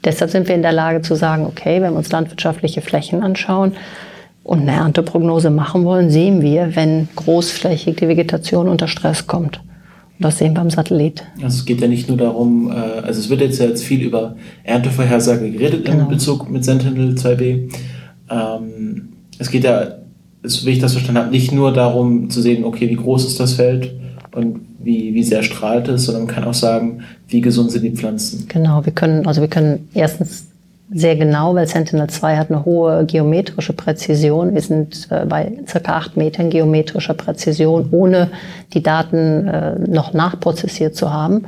deshalb 0.04 0.30
sind 0.30 0.46
wir 0.46 0.54
in 0.54 0.62
der 0.62 0.72
Lage 0.72 1.02
zu 1.02 1.16
sagen, 1.16 1.44
okay, 1.44 1.82
wenn 1.82 1.92
wir 1.92 1.98
uns 1.98 2.12
landwirtschaftliche 2.12 2.82
Flächen 2.82 3.22
anschauen 3.22 3.72
und 4.44 4.60
eine 4.60 4.72
Ernteprognose 4.72 5.50
machen 5.50 5.84
wollen, 5.84 6.08
sehen 6.10 6.40
wir, 6.40 6.76
wenn 6.76 7.08
großflächig 7.16 7.96
die 7.96 8.08
Vegetation 8.08 8.68
unter 8.68 8.86
Stress 8.86 9.26
kommt. 9.26 9.60
Das 10.20 10.38
sehen 10.38 10.54
wir 10.54 10.60
am 10.60 10.70
Satellit. 10.70 11.24
Also 11.36 11.58
es 11.58 11.64
geht 11.64 11.80
ja 11.80 11.86
nicht 11.86 12.08
nur 12.08 12.16
darum, 12.16 12.70
äh, 12.70 12.74
also 12.74 13.20
es 13.20 13.28
wird 13.28 13.40
jetzt 13.40 13.60
ja 13.60 13.66
jetzt 13.66 13.84
viel 13.84 14.02
über 14.02 14.36
Erntevorhersage 14.64 15.50
geredet 15.50 15.84
genau. 15.84 16.04
im 16.04 16.08
Bezug 16.08 16.50
mit 16.50 16.64
Sentinel 16.64 17.14
2B. 17.14 17.70
Ähm, 18.30 19.08
es 19.38 19.50
geht 19.50 19.64
ja, 19.64 19.98
wie 20.42 20.70
ich 20.70 20.80
das 20.80 20.92
verstanden 20.92 21.20
habe, 21.20 21.30
nicht 21.30 21.52
nur 21.52 21.72
darum 21.72 22.30
zu 22.30 22.42
sehen, 22.42 22.64
okay, 22.64 22.88
wie 22.90 22.96
groß 22.96 23.26
ist 23.26 23.38
das 23.38 23.54
Feld 23.54 23.94
und 24.34 24.60
wie, 24.80 25.14
wie 25.14 25.22
sehr 25.22 25.42
strahlt 25.42 25.88
es, 25.88 26.04
sondern 26.04 26.24
man 26.24 26.34
kann 26.34 26.44
auch 26.44 26.54
sagen, 26.54 27.02
wie 27.28 27.40
gesund 27.40 27.70
sind 27.70 27.82
die 27.82 27.90
Pflanzen. 27.90 28.46
Genau, 28.48 28.84
wir 28.84 28.92
können, 28.92 29.26
also 29.26 29.40
wir 29.40 29.48
können 29.48 29.88
erstens 29.94 30.48
sehr 30.90 31.16
genau, 31.16 31.54
weil 31.54 31.66
Sentinel-2 31.66 32.36
hat 32.36 32.50
eine 32.50 32.64
hohe 32.64 33.04
geometrische 33.04 33.74
Präzision. 33.74 34.54
Wir 34.54 34.62
sind 34.62 35.08
äh, 35.10 35.26
bei 35.26 35.52
circa 35.66 35.96
acht 35.96 36.16
Metern 36.16 36.48
geometrischer 36.48 37.14
Präzision, 37.14 37.88
ohne 37.90 38.30
die 38.72 38.82
Daten 38.82 39.46
äh, 39.46 39.78
noch 39.78 40.14
nachprozessiert 40.14 40.96
zu 40.96 41.12
haben. 41.12 41.46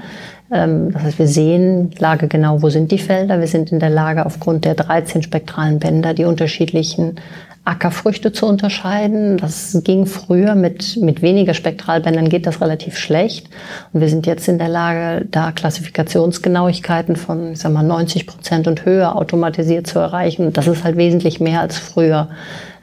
Ähm, 0.53 0.93
das 0.93 1.03
heißt, 1.03 1.19
wir 1.19 1.27
sehen 1.27 1.91
Lage 1.99 2.29
genau, 2.29 2.61
wo 2.63 2.69
sind 2.69 2.93
die 2.93 2.99
Felder. 2.99 3.41
Wir 3.41 3.47
sind 3.47 3.73
in 3.73 3.81
der 3.81 3.91
Lage, 3.91 4.27
aufgrund 4.27 4.65
der 4.65 4.75
13 4.75 5.23
spektralen 5.23 5.79
Bänder 5.79 6.13
die 6.13 6.25
unterschiedlichen 6.25 7.17
Ackerfrüchte 7.65 8.33
zu 8.33 8.47
unterscheiden. 8.47 9.37
Das 9.37 9.79
ging 9.85 10.07
früher 10.07 10.55
mit, 10.55 10.97
mit 10.97 11.21
weniger 11.21 11.55
Spektralbändern 11.55 12.29
geht 12.29 12.47
das 12.47 12.61
relativ 12.61 12.97
schlecht. 12.97 13.49
Und 13.93 14.01
wir 14.01 14.09
sind 14.09 14.27
jetzt 14.27 14.49
in 14.49 14.59
der 14.59 14.69
Lage, 14.69 15.27
da 15.31 15.53
Klassifikationsgenauigkeiten 15.53 17.17
von, 17.17 17.53
ich 17.53 17.61
sag 17.61 17.73
mal, 17.73 17.83
90 17.83 18.27
Prozent 18.27 18.67
und 18.67 18.87
höher 18.87 19.15
automatisiert 19.15 19.87
zu 19.87 19.99
erreichen. 19.99 20.53
Das 20.53 20.67
ist 20.67 20.85
halt 20.85 20.97
wesentlich 20.97 21.39
mehr 21.39 21.61
als 21.61 21.79
früher. 21.79 22.29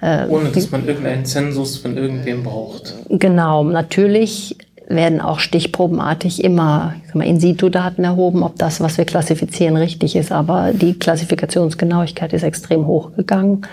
Äh, 0.02 0.28
Ohne 0.28 0.50
dass 0.50 0.70
man 0.70 0.88
irgendeinen 0.88 1.26
Zensus 1.26 1.78
von 1.78 1.98
irgendwem 1.98 2.44
braucht. 2.44 2.94
Genau. 3.10 3.64
Natürlich 3.64 4.58
werden 4.88 5.20
auch 5.22 5.40
stichprobenartig 5.40 6.44
immer 6.44 6.94
In-situ-Daten 7.14 8.04
erhoben, 8.04 8.44
ob 8.44 8.58
das, 8.58 8.80
was 8.80 8.98
wir 8.98 9.06
klassifizieren, 9.06 9.76
richtig 9.76 10.16
ist. 10.16 10.32
Aber 10.32 10.72
die 10.72 10.94
Klassifikationsgenauigkeit 10.94 12.32
ist 12.32 12.44
extrem 12.44 12.86
hochgegangen. 12.88 13.66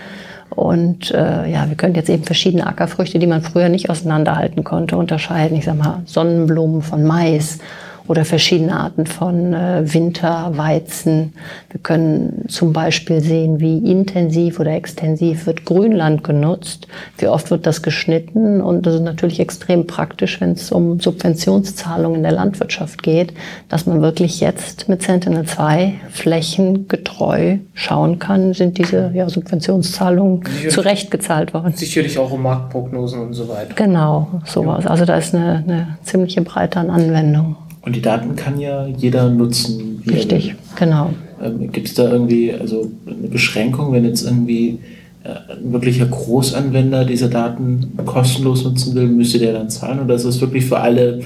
Und 0.49 1.11
äh, 1.11 1.49
ja, 1.49 1.67
wir 1.67 1.75
können 1.75 1.95
jetzt 1.95 2.09
eben 2.09 2.23
verschiedene 2.23 2.65
Ackerfrüchte, 2.67 3.19
die 3.19 3.27
man 3.27 3.41
früher 3.41 3.69
nicht 3.69 3.89
auseinanderhalten 3.89 4.63
konnte, 4.63 4.95
unterscheiden. 4.95 5.57
Ich 5.57 5.65
sag 5.65 5.77
mal 5.77 6.01
Sonnenblumen 6.05 6.81
von 6.81 7.03
Mais 7.03 7.59
oder 8.07 8.25
verschiedene 8.25 8.77
Arten 8.77 9.05
von 9.05 9.53
äh, 9.53 9.81
Winterweizen. 9.93 11.33
Wir 11.71 11.79
können 11.81 12.45
zum 12.47 12.73
Beispiel 12.73 13.21
sehen, 13.21 13.59
wie 13.59 13.79
intensiv 13.79 14.59
oder 14.59 14.71
extensiv 14.71 15.47
wird 15.47 15.65
Grünland 15.65 16.23
genutzt, 16.23 16.87
wie 17.17 17.27
oft 17.27 17.49
wird 17.51 17.65
das 17.65 17.81
geschnitten 17.81 18.61
und 18.61 18.85
das 18.85 18.95
ist 18.95 19.01
natürlich 19.01 19.39
extrem 19.39 19.87
praktisch, 19.87 20.39
wenn 20.39 20.51
es 20.51 20.71
um 20.71 20.99
Subventionszahlungen 20.99 22.17
in 22.17 22.23
der 22.23 22.31
Landwirtschaft 22.31 23.01
geht, 23.01 23.33
dass 23.69 23.85
man 23.85 24.01
wirklich 24.01 24.39
jetzt 24.39 24.87
mit 24.87 25.01
Sentinel-2 25.01 25.93
flächengetreu 26.11 27.57
schauen 27.73 28.19
kann, 28.19 28.53
sind 28.53 28.77
diese 28.77 29.11
ja, 29.13 29.27
Subventionszahlungen 29.29 30.43
zurechtgezahlt 30.69 31.53
worden. 31.53 31.73
Sicherlich 31.75 32.17
auch 32.19 32.31
um 32.31 32.43
Marktprognosen 32.43 33.21
und 33.21 33.33
so 33.33 33.47
weiter. 33.49 33.73
Genau, 33.75 34.41
sowas. 34.45 34.83
Ja. 34.83 34.91
Also 34.91 35.05
da 35.05 35.17
ist 35.17 35.33
eine, 35.33 35.63
eine 35.67 35.97
ziemliche 36.03 36.41
Breite 36.41 36.79
an 36.79 36.89
Anwendung. 36.89 37.55
Und 37.85 37.95
die 37.95 38.01
Daten 38.01 38.35
kann 38.35 38.59
ja 38.59 38.87
jeder 38.87 39.29
nutzen. 39.29 40.01
Richtig, 40.09 40.55
genau. 40.75 41.11
Ähm, 41.41 41.71
Gibt 41.71 41.87
es 41.87 41.93
da 41.93 42.09
irgendwie 42.09 42.53
also 42.53 42.91
eine 43.05 43.27
Beschränkung, 43.27 43.93
wenn 43.93 44.05
jetzt 44.05 44.23
irgendwie 44.23 44.79
ein 45.25 45.73
wirklicher 45.73 46.05
Großanwender 46.05 47.03
diese 47.05 47.29
Daten 47.29 47.97
kostenlos 48.05 48.63
nutzen 48.63 48.93
will, 48.95 49.07
müsste 49.07 49.39
der 49.39 49.53
dann 49.53 49.69
zahlen 49.69 49.99
oder 49.99 50.15
ist 50.15 50.25
es 50.25 50.39
wirklich 50.39 50.65
für 50.65 50.79
alle 50.79 51.21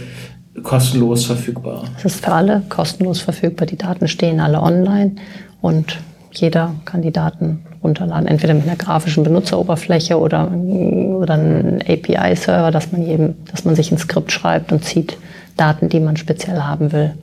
kostenlos 0.64 1.26
verfügbar? 1.26 1.84
Es 1.98 2.06
ist 2.06 2.24
für 2.24 2.32
alle 2.32 2.62
kostenlos 2.70 3.20
verfügbar. 3.20 3.66
Die 3.66 3.78
Daten 3.78 4.08
stehen 4.08 4.40
alle 4.40 4.62
online 4.62 5.16
und 5.62 5.98
jeder 6.32 6.76
kann 6.86 7.02
die 7.02 7.12
Daten 7.12 7.60
runterladen, 7.84 8.28
entweder 8.28 8.54
mit 8.54 8.64
einer 8.64 8.76
grafischen 8.76 9.24
Benutzeroberfläche 9.24 10.18
oder, 10.18 10.52
oder 10.52 11.34
einem 11.34 11.80
API-Server, 11.82 12.72
dass 12.72 12.92
man 12.92 13.06
jedem, 13.06 13.36
dass 13.52 13.66
man 13.66 13.76
sich 13.76 13.92
ein 13.92 13.98
Skript 13.98 14.32
schreibt 14.32 14.72
und 14.72 14.84
zieht 14.84 15.18
Daten, 15.60 15.90
die 15.90 16.00
man 16.00 16.18
speziell 16.18 16.62
haben 16.62 16.92
will, 16.92 17.14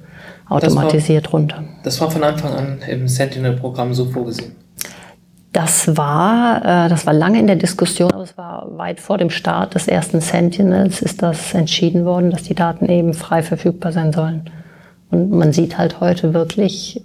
automatisiert 0.49 1.27
das 1.27 1.33
war, 1.33 1.41
runter. 1.41 1.65
Das 1.83 2.01
war 2.01 2.11
von 2.11 2.25
Anfang 2.25 2.53
an 2.53 2.79
im 2.89 3.09
Sentinel-Programm 3.09 3.95
so 3.95 4.07
vorgesehen. 4.07 4.53
Das 5.53 5.97
war, 5.97 6.59
äh, 6.59 6.89
das 6.91 7.07
war 7.07 7.15
lange 7.15 7.39
in 7.39 7.47
der 7.47 7.57
Diskussion, 7.57 8.13
aber 8.13 8.25
es 8.25 8.37
war 8.37 8.67
weit 8.77 9.01
vor 9.01 9.17
dem 9.17 9.31
Start 9.31 9.75
des 9.75 9.89
ersten 9.89 10.21
Sentinels 10.21 11.01
ist 11.01 11.23
das 11.23 11.55
entschieden 11.55 12.05
worden, 12.05 12.31
dass 12.31 12.43
die 12.43 12.55
Daten 12.55 12.91
eben 12.91 13.15
frei 13.15 13.43
verfügbar 13.43 13.93
sein 13.93 14.13
sollen. 14.13 14.51
Und 15.11 15.31
man 15.31 15.53
sieht 15.53 15.79
halt 15.79 16.01
heute 16.01 16.35
wirklich, 16.35 17.03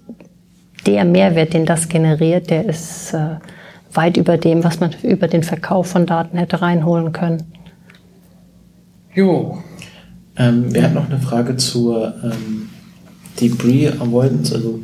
der 0.85 1.05
Mehrwert, 1.05 1.53
den 1.53 1.65
das 1.65 1.87
generiert, 1.87 2.49
der 2.49 2.65
ist 2.65 3.13
äh, 3.13 3.35
weit 3.93 4.17
über 4.17 4.37
dem, 4.37 4.63
was 4.63 4.79
man 4.79 4.91
über 5.03 5.27
den 5.27 5.43
Verkauf 5.43 5.87
von 5.87 6.05
Daten 6.05 6.37
hätte 6.37 6.61
reinholen 6.61 7.13
können. 7.13 7.53
Jo. 9.13 9.59
Ähm, 10.37 10.73
wir 10.73 10.83
hatten 10.83 10.95
noch 10.95 11.09
eine 11.09 11.19
Frage 11.19 11.57
zur 11.57 12.13
ähm, 12.23 12.69
Debris 13.39 13.91
Avoidance, 13.99 14.55
also 14.55 14.81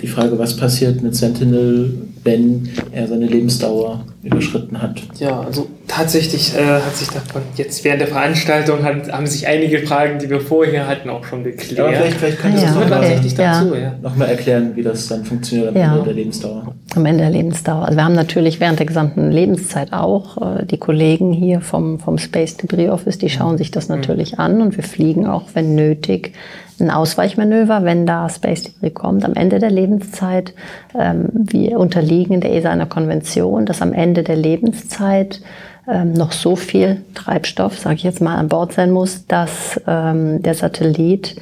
die 0.00 0.06
Frage, 0.06 0.38
was 0.38 0.56
passiert 0.56 1.02
mit 1.02 1.14
Sentinel, 1.16 2.06
wenn 2.24 2.68
er 2.92 3.08
seine 3.08 3.26
Lebensdauer 3.26 4.04
überschritten 4.22 4.82
hat. 4.82 5.00
Ja, 5.18 5.40
also 5.40 5.68
tatsächlich 5.88 6.54
äh, 6.54 6.62
hat 6.62 6.94
sich 6.94 7.08
davon 7.08 7.40
jetzt 7.56 7.82
während 7.84 8.02
der 8.02 8.08
Veranstaltung 8.08 8.82
hat, 8.82 9.10
haben 9.10 9.26
sich 9.26 9.46
einige 9.46 9.78
Fragen, 9.78 10.18
die 10.18 10.28
wir 10.28 10.40
vorher 10.40 10.86
hatten, 10.86 11.08
auch 11.08 11.24
schon 11.24 11.42
geklärt. 11.42 11.80
Aber 11.80 11.92
vielleicht, 11.96 12.16
vielleicht 12.18 12.38
könntest 12.38 12.64
ja, 12.64 12.72
du 12.72 12.80
okay. 12.80 12.90
tatsächlich 12.90 13.34
dazu 13.34 13.74
ja. 13.74 13.94
nochmal 14.02 14.28
erklären, 14.28 14.72
wie 14.76 14.82
das 14.82 15.08
dann 15.08 15.24
funktioniert 15.24 15.68
am 15.68 15.76
ja. 15.76 15.92
Ende 15.92 16.04
der 16.04 16.14
Lebensdauer. 16.14 16.74
Am 16.94 17.06
Ende 17.06 17.22
der 17.24 17.30
Lebensdauer. 17.30 17.86
Also 17.86 17.96
wir 17.96 18.04
haben 18.04 18.14
natürlich 18.14 18.60
während 18.60 18.78
der 18.78 18.86
gesamten 18.86 19.30
Lebenszeit 19.30 19.92
auch 19.94 20.58
äh, 20.58 20.66
die 20.66 20.78
Kollegen 20.78 21.32
hier 21.32 21.62
vom, 21.62 21.98
vom 21.98 22.18
Space 22.18 22.58
Debris 22.58 22.90
Office, 22.90 23.16
die 23.16 23.30
schauen 23.30 23.56
sich 23.56 23.70
das 23.70 23.88
natürlich 23.88 24.32
mhm. 24.32 24.40
an 24.40 24.62
und 24.62 24.76
wir 24.76 24.84
fliegen 24.84 25.26
auch, 25.26 25.44
wenn 25.54 25.74
nötig, 25.74 26.34
ein 26.80 26.90
Ausweichmanöver, 26.90 27.84
wenn 27.84 28.06
da 28.06 28.28
Space 28.28 28.64
Debris 28.64 28.94
kommt. 28.94 29.24
Am 29.24 29.34
Ende 29.34 29.58
der 29.58 29.70
Lebenszeit, 29.70 30.54
ähm, 30.98 31.28
wir 31.32 31.78
unterliegen 31.78 32.34
in 32.34 32.40
der 32.40 32.54
ESA 32.54 32.70
einer 32.70 32.86
Konvention, 32.86 33.66
dass 33.66 33.82
am 33.82 33.92
Ende 34.10 34.24
der 34.24 34.36
Lebenszeit 34.36 35.40
ähm, 35.88 36.14
noch 36.14 36.32
so 36.32 36.56
viel 36.56 37.02
Treibstoff, 37.14 37.78
sage 37.78 37.94
ich 37.94 38.02
jetzt 38.02 38.20
mal, 38.20 38.36
an 38.36 38.48
Bord 38.48 38.72
sein 38.72 38.90
muss, 38.90 39.26
dass 39.26 39.80
ähm, 39.86 40.42
der 40.42 40.54
Satellit 40.54 41.36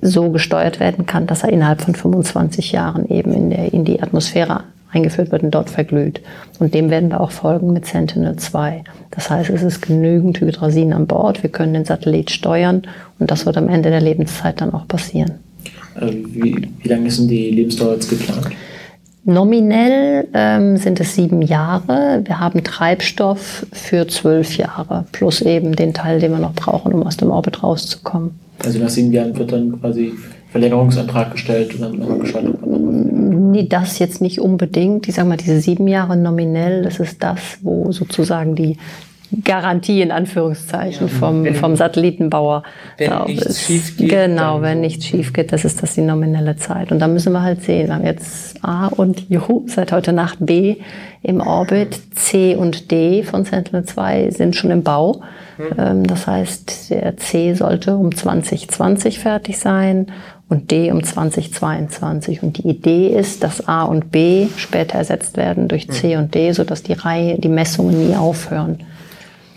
so 0.00 0.30
gesteuert 0.30 0.80
werden 0.80 1.06
kann, 1.06 1.28
dass 1.28 1.44
er 1.44 1.50
innerhalb 1.50 1.80
von 1.80 1.94
25 1.94 2.72
Jahren 2.72 3.08
eben 3.08 3.32
in, 3.32 3.50
der, 3.50 3.72
in 3.72 3.84
die 3.84 4.02
Atmosphäre 4.02 4.64
eingeführt 4.90 5.30
wird 5.30 5.44
und 5.44 5.52
dort 5.52 5.70
verglüht. 5.70 6.20
Und 6.58 6.74
dem 6.74 6.90
werden 6.90 7.10
wir 7.10 7.20
auch 7.20 7.30
folgen 7.30 7.72
mit 7.72 7.86
Sentinel-2. 7.86 8.80
Das 9.12 9.30
heißt, 9.30 9.50
es 9.50 9.62
ist 9.62 9.80
genügend 9.80 10.40
Hydrasin 10.40 10.92
an 10.92 11.06
Bord. 11.06 11.44
Wir 11.44 11.50
können 11.50 11.72
den 11.72 11.84
Satellit 11.84 12.32
steuern 12.32 12.82
und 13.20 13.30
das 13.30 13.46
wird 13.46 13.56
am 13.56 13.68
Ende 13.68 13.90
der 13.90 14.00
Lebenszeit 14.00 14.60
dann 14.60 14.74
auch 14.74 14.88
passieren. 14.88 15.34
Also 15.94 16.12
wie, 16.12 16.68
wie 16.80 16.88
lange 16.88 17.06
ist 17.06 17.20
denn 17.20 17.28
die 17.28 17.50
Lebensdauer 17.50 17.94
jetzt 17.94 18.10
geplant? 18.10 18.48
Nominell 19.24 20.26
ähm, 20.34 20.76
sind 20.76 20.98
es 20.98 21.14
sieben 21.14 21.42
Jahre. 21.42 22.22
Wir 22.24 22.40
haben 22.40 22.64
Treibstoff 22.64 23.64
für 23.72 24.08
zwölf 24.08 24.56
Jahre, 24.56 25.04
plus 25.12 25.40
eben 25.42 25.76
den 25.76 25.94
Teil, 25.94 26.18
den 26.18 26.32
wir 26.32 26.38
noch 26.38 26.54
brauchen, 26.54 26.92
um 26.92 27.04
aus 27.04 27.18
dem 27.18 27.30
Orbit 27.30 27.62
rauszukommen. 27.62 28.32
Also 28.64 28.80
nach 28.80 28.88
sieben 28.88 29.12
Jahren 29.12 29.36
wird 29.36 29.52
dann 29.52 29.80
quasi 29.80 30.12
Verlängerungsantrag 30.50 31.32
gestellt 31.32 31.74
und 31.74 31.82
dann 31.82 31.98
nochmal 31.98 32.18
geschaut. 32.18 32.44
Nee, 32.66 33.66
das 33.68 33.98
jetzt 34.00 34.20
nicht 34.20 34.40
unbedingt. 34.40 35.08
Ich 35.08 35.14
sage 35.14 35.28
mal, 35.28 35.36
diese 35.36 35.60
sieben 35.60 35.86
Jahre 35.86 36.16
nominell, 36.16 36.82
das 36.82 36.98
ist 36.98 37.22
das, 37.22 37.38
wo 37.62 37.92
sozusagen 37.92 38.56
die 38.56 38.76
Garantie 39.44 40.02
in 40.02 40.10
Anführungszeichen 40.10 41.08
ja, 41.08 41.12
vom, 41.12 41.44
wenn, 41.44 41.54
vom 41.54 41.76
Satellitenbauer 41.76 42.62
wenn 42.98 43.24
nichts 43.24 43.46
ist. 43.46 43.62
schief 43.62 43.96
geht. 43.96 44.10
Genau, 44.10 44.60
wenn 44.62 44.80
nichts 44.80 45.06
schief 45.06 45.32
geht, 45.32 45.52
das 45.52 45.64
ist 45.64 45.82
das 45.82 45.94
die 45.94 46.02
nominelle 46.02 46.56
Zeit. 46.56 46.92
Und 46.92 46.98
da 46.98 47.08
müssen 47.08 47.32
wir 47.32 47.42
halt 47.42 47.62
sehen, 47.62 47.88
wir 47.88 47.94
haben 47.94 48.04
jetzt 48.04 48.62
A 48.64 48.88
und 48.88 49.28
Juhu, 49.30 49.64
seit 49.66 49.92
heute 49.92 50.12
Nacht 50.12 50.38
B 50.40 50.76
im 51.22 51.40
Orbit, 51.40 52.00
C 52.14 52.56
und 52.56 52.90
D 52.90 53.22
von 53.22 53.44
Sentinel 53.44 53.84
2 53.84 54.30
sind 54.30 54.56
schon 54.56 54.70
im 54.70 54.82
Bau. 54.82 55.22
Mhm. 55.56 56.06
Das 56.06 56.26
heißt, 56.26 56.90
der 56.90 57.16
C 57.16 57.54
sollte 57.54 57.96
um 57.96 58.14
2020 58.14 59.18
fertig 59.20 59.58
sein 59.58 60.06
und 60.52 60.70
D 60.70 60.92
um 60.92 61.02
2022. 61.02 62.42
Und 62.42 62.58
die 62.58 62.68
Idee 62.68 63.08
ist, 63.08 63.42
dass 63.42 63.66
A 63.68 63.84
und 63.84 64.12
B 64.12 64.48
später 64.58 64.98
ersetzt 64.98 65.38
werden 65.38 65.66
durch 65.66 65.88
C 65.88 66.12
hm. 66.12 66.24
und 66.24 66.34
D, 66.34 66.52
sodass 66.52 66.82
die 66.82 66.92
Reihe, 66.92 67.38
die 67.38 67.48
Messungen 67.48 68.06
nie 68.06 68.14
aufhören. 68.14 68.80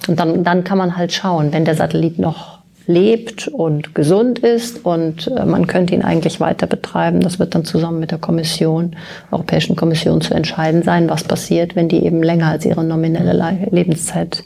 Und 0.07 0.19
dann, 0.19 0.43
dann 0.43 0.63
kann 0.63 0.77
man 0.77 0.97
halt 0.97 1.13
schauen, 1.13 1.51
wenn 1.51 1.65
der 1.65 1.75
Satellit 1.75 2.19
noch 2.19 2.59
lebt 2.87 3.47
und 3.47 3.95
gesund 3.95 4.39
ist 4.39 4.85
und 4.85 5.27
äh, 5.27 5.45
man 5.45 5.65
könnte 5.65 5.95
ihn 5.95 6.03
eigentlich 6.03 6.39
weiter 6.39 6.67
betreiben. 6.67 7.21
Das 7.21 7.39
wird 7.39 7.55
dann 7.55 7.65
zusammen 7.65 7.99
mit 7.99 8.11
der 8.11 8.19
Kommission, 8.19 8.95
Europäischen 9.31 9.75
Kommission 9.75 10.21
zu 10.21 10.35
entscheiden 10.35 10.83
sein, 10.83 11.09
was 11.09 11.23
passiert, 11.23 11.75
wenn 11.75 11.89
die 11.89 12.05
eben 12.05 12.21
länger 12.21 12.47
als 12.47 12.65
ihre 12.65 12.83
nominelle 12.83 13.33
Lebenszeit 13.71 14.43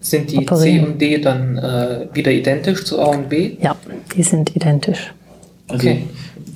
sind 0.00 0.32
die 0.32 0.38
operieren. 0.38 0.86
C 0.86 0.92
und 0.92 1.00
D 1.00 1.18
dann 1.18 1.58
äh, 1.58 2.06
wieder 2.12 2.32
identisch 2.32 2.84
zu 2.84 3.00
A 3.00 3.06
und 3.06 3.28
B? 3.28 3.56
Ja, 3.60 3.76
die 4.16 4.22
sind 4.22 4.56
identisch. 4.56 5.12
Also 5.68 5.88
okay. 5.88 6.04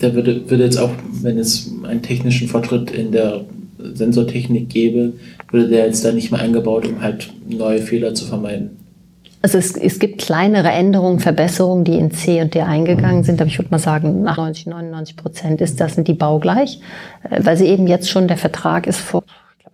da 0.01 0.15
würde, 0.15 0.49
würde 0.51 0.65
jetzt 0.65 0.79
auch, 0.79 0.91
wenn 1.23 1.39
es 1.39 1.71
einen 1.85 2.03
technischen 2.03 2.49
Fortschritt 2.49 2.91
in 2.91 3.13
der 3.13 3.45
Sensortechnik 3.79 4.71
gäbe, 4.71 5.13
würde 5.55 5.69
der 5.69 5.87
jetzt 5.87 6.05
da 6.05 6.13
nicht 6.13 6.31
mehr 6.31 6.41
eingebaut, 6.41 6.87
um 6.87 7.01
halt 7.01 7.31
neue 7.49 7.79
Fehler 7.79 8.15
zu 8.15 8.27
vermeiden. 8.27 8.77
Also 9.41 9.59
es, 9.59 9.77
es 9.77 9.99
gibt 9.99 10.21
kleinere 10.23 10.69
Änderungen, 10.69 11.21
Verbesserungen, 11.21 11.85
die 11.85 11.99
in 11.99 12.11
C 12.11 12.41
und 12.41 12.55
D 12.55 12.63
eingegangen 12.63 13.25
sind, 13.25 13.41
aber 13.41 13.49
ich 13.49 13.59
würde 13.59 13.71
mal 13.71 13.79
sagen, 13.79 14.23
nach 14.23 14.39
90, 14.39 14.67
99 14.67 15.17
Prozent 15.17 15.61
ist 15.61 15.81
das 15.81 15.95
sind 15.95 16.09
die 16.09 16.15
baugleich, 16.15 16.81
äh, 17.31 17.41
weil 17.45 17.57
sie 17.57 17.67
eben 17.67 17.87
jetzt 17.87 18.11
schon 18.11 18.29
der 18.29 18.37
Vertrag 18.37 18.87
ist 18.87 19.01
vor 19.01 19.23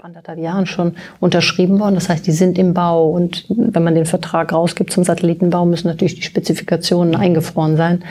anderthalb 0.02 0.38
Jahren 0.38 0.64
schon 0.64 0.94
unterschrieben 1.20 1.78
worden. 1.78 1.94
Das 1.94 2.08
heißt, 2.08 2.26
die 2.26 2.32
sind 2.32 2.56
im 2.58 2.72
Bau 2.72 3.10
und 3.10 3.44
wenn 3.50 3.84
man 3.84 3.94
den 3.94 4.06
Vertrag 4.06 4.50
rausgibt 4.50 4.90
zum 4.90 5.04
Satellitenbau, 5.04 5.66
müssen 5.66 5.88
natürlich 5.88 6.14
die 6.14 6.22
Spezifikationen 6.22 7.14
eingefroren 7.14 7.76
sein 7.76 8.02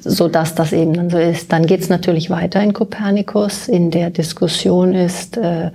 so 0.00 0.28
dass 0.28 0.54
das 0.54 0.72
eben 0.72 0.94
dann 0.94 1.10
so 1.10 1.18
ist. 1.18 1.52
Dann 1.52 1.66
geht 1.66 1.80
es 1.80 1.88
natürlich 1.88 2.30
weiter 2.30 2.62
in 2.62 2.72
Copernicus. 2.72 3.68
In 3.68 3.90
der 3.90 4.10
Diskussion 4.10 4.94
ist 4.94 5.36
äh, 5.36 5.70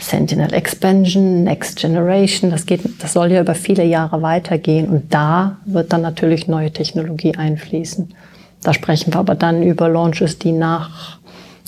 Sentinel 0.00 0.52
Expansion, 0.52 1.44
Next 1.44 1.78
Generation. 1.78 2.50
Das 2.50 2.66
geht, 2.66 2.80
das 3.02 3.12
soll 3.12 3.30
ja 3.32 3.40
über 3.40 3.54
viele 3.54 3.84
Jahre 3.84 4.22
weitergehen 4.22 4.88
und 4.88 5.12
da 5.12 5.58
wird 5.66 5.92
dann 5.92 6.02
natürlich 6.02 6.48
neue 6.48 6.72
Technologie 6.72 7.36
einfließen. 7.36 8.14
Da 8.62 8.74
sprechen 8.74 9.12
wir 9.14 9.20
aber 9.20 9.34
dann 9.34 9.62
über 9.62 9.88
Launches, 9.88 10.38
die 10.38 10.52
nach 10.52 11.18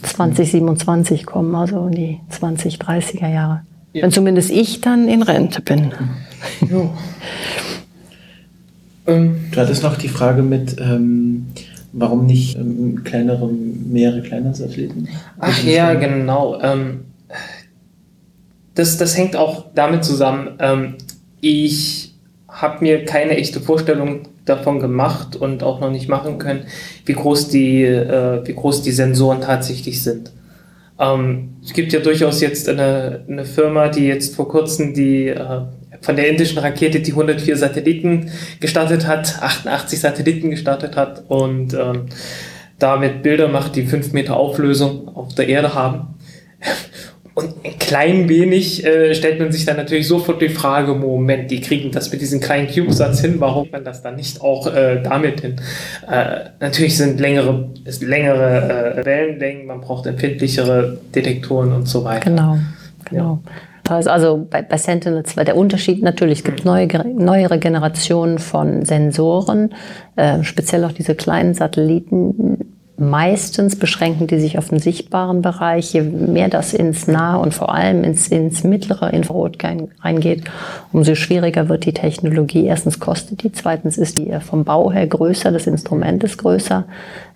2027 0.03 1.27
kommen, 1.27 1.55
also 1.55 1.87
in 1.87 1.93
die 1.93 2.21
2030er 2.31 3.29
Jahre. 3.29 3.63
Ja. 3.93 4.03
Wenn 4.03 4.11
zumindest 4.11 4.51
ich 4.51 4.81
dann 4.81 5.09
in 5.09 5.23
Rente 5.23 5.61
bin. 5.61 5.93
Ja. 6.71 6.91
Ähm, 9.07 9.47
du 9.51 9.61
hattest 9.61 9.83
noch 9.83 9.97
die 9.97 10.09
Frage 10.09 10.43
mit, 10.43 10.77
ähm, 10.81 11.49
warum 11.93 12.27
nicht 12.27 12.57
ähm, 12.57 13.03
kleinere, 13.05 13.49
mehrere 13.49 14.23
kleine 14.23 14.55
Satelliten? 14.55 15.09
Ach 15.39 15.63
ja, 15.65 15.95
genau. 15.95 16.61
Ähm, 16.61 17.01
das, 18.75 18.97
das 18.97 19.17
hängt 19.17 19.37
auch 19.37 19.67
damit 19.75 20.05
zusammen. 20.05 20.57
Ähm, 20.59 20.95
ich 21.41 22.15
habe 22.49 22.83
mir 22.85 23.05
keine 23.05 23.37
echte 23.37 23.61
Vorstellung 23.61 24.29
davon 24.45 24.81
gemacht 24.81 25.37
und 25.37 25.63
auch 25.63 25.81
noch 25.81 25.91
nicht 25.91 26.09
machen 26.09 26.39
können, 26.39 26.67
wie 27.07 27.15
groß 27.15 27.49
die, 27.49 27.83
äh, 27.85 28.47
wie 28.47 28.55
groß 28.55 28.83
die 28.83 28.93
Sensoren 28.93 29.41
tatsächlich 29.41 30.03
sind. 30.03 30.33
Ähm, 30.99 31.57
es 31.65 31.73
gibt 31.73 31.93
ja 31.93 32.01
durchaus 32.01 32.41
jetzt 32.41 32.69
eine, 32.69 33.25
eine 33.29 33.45
Firma, 33.45 33.89
die 33.89 34.07
jetzt 34.07 34.37
vor 34.37 34.49
kurzem 34.49 34.95
die 34.95 35.29
äh, 35.29 35.63
von 36.01 36.17
der 36.17 36.29
indischen 36.29 36.59
Rakete, 36.59 37.01
die 37.01 37.13
104 37.13 37.57
Satelliten 37.57 38.31
gestartet 38.61 39.07
hat, 39.07 39.41
88 39.41 40.01
Satelliten 40.01 40.51
gestartet 40.51 40.97
hat 40.97 41.25
und 41.29 41.75
ähm, 41.75 42.07
damit 42.79 43.23
Bilder 43.23 43.49
macht, 43.49 43.77
die 43.77 43.85
5 43.85 44.13
Meter 44.13 44.37
Auflösung 44.37 45.09
auf 45.15 45.35
der 45.35 45.49
Erde 45.49 45.75
haben. 45.75 46.15
Und 47.35 47.55
ein 47.65 47.79
klein 47.79 48.29
wenig 48.29 48.85
äh, 48.85 49.15
stellt 49.15 49.41
man 49.41 49.51
sich 49.53 49.65
dann 49.65 49.77
natürlich 49.77 50.07
sofort 50.07 50.43
die 50.43 50.51
Frage, 50.51 50.95
Moment, 50.95 51.51
die 51.51 51.61
kriegen 51.61 51.91
das 51.91 52.13
mit 52.13 52.21
diesem 52.21 52.41
kleinen 52.41 52.69
CubeSatz 52.69 53.21
hin, 53.21 53.37
warum 53.39 53.71
man 53.71 53.85
das 53.85 54.03
dann 54.03 54.17
nicht 54.17 54.43
auch 54.43 54.67
äh, 54.67 55.03
damit 55.03 55.41
hin? 55.41 55.57
Äh, 56.11 56.51
natürlich 56.61 56.97
sind 56.97 57.21
längere, 57.21 57.71
ist 57.85 58.03
längere 58.03 58.99
äh, 58.99 59.05
Wellenlängen, 59.07 59.67
man 59.67 59.81
braucht 59.81 60.07
empfindlichere 60.07 60.99
Detektoren 61.15 61.73
und 61.73 61.89
so 61.89 62.05
weiter. 62.05 62.29
Genau, 62.29 62.59
genau. 63.09 63.41
Ja. 63.45 63.53
Also 63.89 64.47
bei, 64.49 64.63
bei 64.63 64.77
Sentinel-2, 64.77 65.45
der 65.45 65.57
Unterschied 65.57 66.03
natürlich, 66.03 66.39
es 66.39 66.45
gibt 66.45 66.65
neue, 66.65 66.87
neuere 67.05 67.59
Generationen 67.59 68.39
von 68.39 68.85
Sensoren, 68.85 69.75
äh, 70.17 70.43
speziell 70.45 70.85
auch 70.85 70.93
diese 70.93 71.15
kleinen 71.15 71.55
Satelliten, 71.55 72.73
Meistens 73.03 73.75
beschränken 73.75 74.29
die 74.29 74.39
sich 74.39 74.59
auf 74.59 74.69
den 74.69 74.79
sichtbaren 74.79 75.43
Bereich. 75.43 75.93
Je 75.93 76.03
mehr 76.03 76.49
das 76.49 76.73
ins 76.73 77.09
nahe 77.09 77.41
und 77.41 77.53
vor 77.53 77.75
allem 77.75 78.05
ins, 78.05 78.29
ins 78.29 78.63
mittlere 78.63 79.13
Infrarot 79.13 79.59
reingeht, 80.03 80.45
umso 80.93 81.17
schwieriger 81.17 81.69
wird 81.69 81.85
die 81.85 81.95
Technologie. 81.95 82.65
Erstens 82.65 83.01
kostet 83.01 83.43
die, 83.43 83.51
zweitens 83.51 83.99
ist 83.99 84.19
die 84.19 84.33
vom 84.39 84.63
Bau 84.63 84.93
her 84.93 85.09
größer, 85.09 85.51
das 85.51 85.67
Instrument 85.67 86.23
ist 86.23 86.39
größer. 86.39 86.85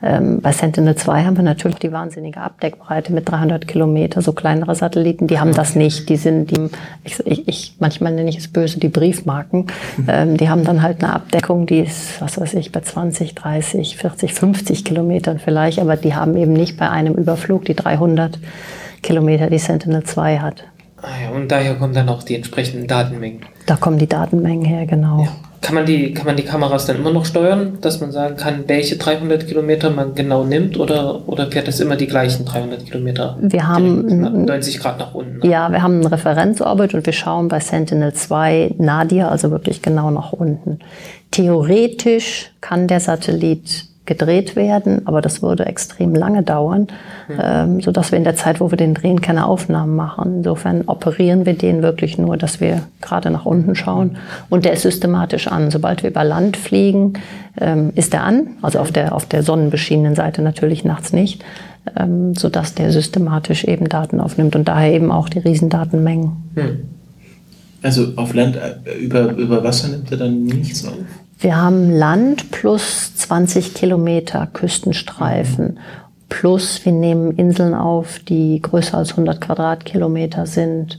Ähm, 0.04 0.40
bei 0.40 0.52
Sentinel-2 0.52 1.24
haben 1.24 1.36
wir 1.36 1.42
natürlich 1.42 1.78
die 1.78 1.90
wahnsinnige 1.90 2.40
Abdeckbreite 2.40 3.12
mit 3.12 3.28
300 3.28 3.66
Kilometer. 3.66 4.22
So 4.22 4.34
kleinere 4.34 4.76
Satelliten, 4.76 5.26
die 5.26 5.40
haben 5.40 5.52
das 5.52 5.74
nicht. 5.74 6.08
Die 6.08 6.16
sind, 6.16 6.52
die, 6.52 6.70
ich, 7.02 7.18
ich, 7.26 7.48
ich 7.48 7.74
manchmal 7.80 8.12
nenne 8.12 8.28
ich 8.28 8.38
es 8.38 8.46
böse, 8.46 8.78
die 8.78 8.88
Briefmarken. 8.88 9.66
Ähm, 10.06 10.36
die 10.36 10.48
haben 10.48 10.62
dann 10.62 10.82
halt 10.82 11.02
eine 11.02 11.12
Abdeckung, 11.12 11.66
die 11.66 11.80
ist, 11.80 12.20
was 12.20 12.40
weiß 12.40 12.54
ich, 12.54 12.70
bei 12.70 12.82
20, 12.82 13.34
30, 13.34 13.96
40, 13.96 14.32
50 14.32 14.84
Kilometern 14.84 15.40
vielleicht. 15.40 15.55
Aber 15.80 15.96
die 15.96 16.14
haben 16.14 16.36
eben 16.36 16.52
nicht 16.52 16.76
bei 16.76 16.88
einem 16.88 17.14
Überflug 17.14 17.64
die 17.64 17.74
300 17.74 18.38
Kilometer, 19.02 19.48
die 19.48 19.58
Sentinel-2 19.58 20.40
hat. 20.40 20.64
Ah 21.02 21.08
ja, 21.22 21.30
und 21.30 21.50
daher 21.52 21.74
kommen 21.74 21.94
dann 21.94 22.08
auch 22.08 22.22
die 22.22 22.34
entsprechenden 22.34 22.86
Datenmengen. 22.86 23.40
Da 23.66 23.76
kommen 23.76 23.98
die 23.98 24.08
Datenmengen 24.08 24.64
her, 24.64 24.86
genau. 24.86 25.22
Ja. 25.22 25.28
Kann 25.66 25.74
man, 25.74 25.86
die, 25.86 26.14
kann 26.14 26.26
man 26.26 26.36
die 26.36 26.44
Kameras 26.44 26.86
dann 26.86 26.96
immer 26.96 27.12
noch 27.12 27.24
steuern, 27.24 27.78
dass 27.80 28.00
man 28.00 28.12
sagen 28.12 28.36
kann, 28.36 28.64
welche 28.68 28.96
300 28.96 29.48
Kilometer 29.48 29.90
man 29.90 30.14
genau 30.14 30.44
nimmt 30.44 30.78
oder, 30.78 31.26
oder 31.28 31.50
fährt 31.50 31.66
es 31.66 31.80
immer 31.80 31.96
die 31.96 32.06
gleichen 32.06 32.44
300 32.44 32.86
Kilometer? 32.86 33.36
Wir 33.40 33.66
haben 33.66 34.44
90 34.44 34.78
Grad 34.78 35.00
nach 35.00 35.12
unten. 35.12 35.38
Ne? 35.38 35.50
Ja, 35.50 35.72
wir 35.72 35.82
haben 35.82 35.94
einen 35.94 36.06
Referenzorbit 36.06 36.94
und 36.94 37.04
wir 37.04 37.12
schauen 37.12 37.48
bei 37.48 37.58
Sentinel-2 37.58 38.80
Nadir, 38.80 39.28
also 39.28 39.50
wirklich 39.50 39.82
genau 39.82 40.12
nach 40.12 40.32
unten. 40.32 40.78
Theoretisch 41.32 42.52
kann 42.60 42.86
der 42.86 43.00
Satellit 43.00 43.86
gedreht 44.06 44.56
werden, 44.56 45.06
aber 45.06 45.20
das 45.20 45.42
würde 45.42 45.66
extrem 45.66 46.14
lange 46.14 46.42
dauern, 46.42 46.86
mhm. 47.28 47.40
ähm, 47.42 47.80
so 47.80 47.92
dass 47.92 48.12
wir 48.12 48.18
in 48.18 48.24
der 48.24 48.36
Zeit, 48.36 48.60
wo 48.60 48.70
wir 48.70 48.78
den 48.78 48.94
drehen, 48.94 49.20
keine 49.20 49.46
Aufnahmen 49.46 49.96
machen. 49.96 50.36
Insofern 50.38 50.82
operieren 50.86 51.44
wir 51.44 51.54
den 51.54 51.82
wirklich 51.82 52.16
nur, 52.16 52.36
dass 52.36 52.60
wir 52.60 52.82
gerade 53.00 53.30
nach 53.30 53.44
unten 53.44 53.74
schauen 53.74 54.16
und 54.48 54.64
der 54.64 54.72
ist 54.72 54.82
systematisch 54.82 55.48
an. 55.48 55.70
Sobald 55.70 56.02
wir 56.02 56.10
über 56.10 56.24
Land 56.24 56.56
fliegen, 56.56 57.14
ähm, 57.60 57.92
ist 57.94 58.14
er 58.14 58.24
an, 58.24 58.48
also 58.62 58.78
auf 58.78 58.92
der 58.92 59.14
auf 59.14 59.26
der 59.26 59.42
sonnenbeschienenen 59.42 60.14
Seite 60.14 60.42
natürlich 60.42 60.84
nachts 60.84 61.12
nicht, 61.12 61.44
ähm, 61.96 62.34
so 62.34 62.48
dass 62.48 62.74
der 62.74 62.92
systematisch 62.92 63.64
eben 63.64 63.88
Daten 63.88 64.20
aufnimmt 64.20 64.56
und 64.56 64.68
daher 64.68 64.92
eben 64.92 65.10
auch 65.10 65.28
die 65.28 65.40
Riesendatenmengen. 65.40 66.32
Mhm. 66.54 66.78
Also 67.82 68.12
auf 68.16 68.34
Land 68.34 68.56
äh, 68.56 68.98
über 68.98 69.32
über 69.34 69.64
Wasser 69.64 69.88
nimmt 69.88 70.10
er 70.10 70.18
dann 70.18 70.44
nichts 70.44 70.86
auf? 70.86 70.94
Wir 71.38 71.60
haben 71.60 71.90
Land 71.90 72.50
plus 72.50 73.14
20 73.16 73.74
Kilometer 73.74 74.48
Küstenstreifen. 74.50 75.78
Plus 76.30 76.84
wir 76.84 76.92
nehmen 76.92 77.32
Inseln 77.32 77.74
auf, 77.74 78.18
die 78.20 78.60
größer 78.62 78.96
als 78.96 79.10
100 79.10 79.40
Quadratkilometer 79.40 80.46
sind. 80.46 80.98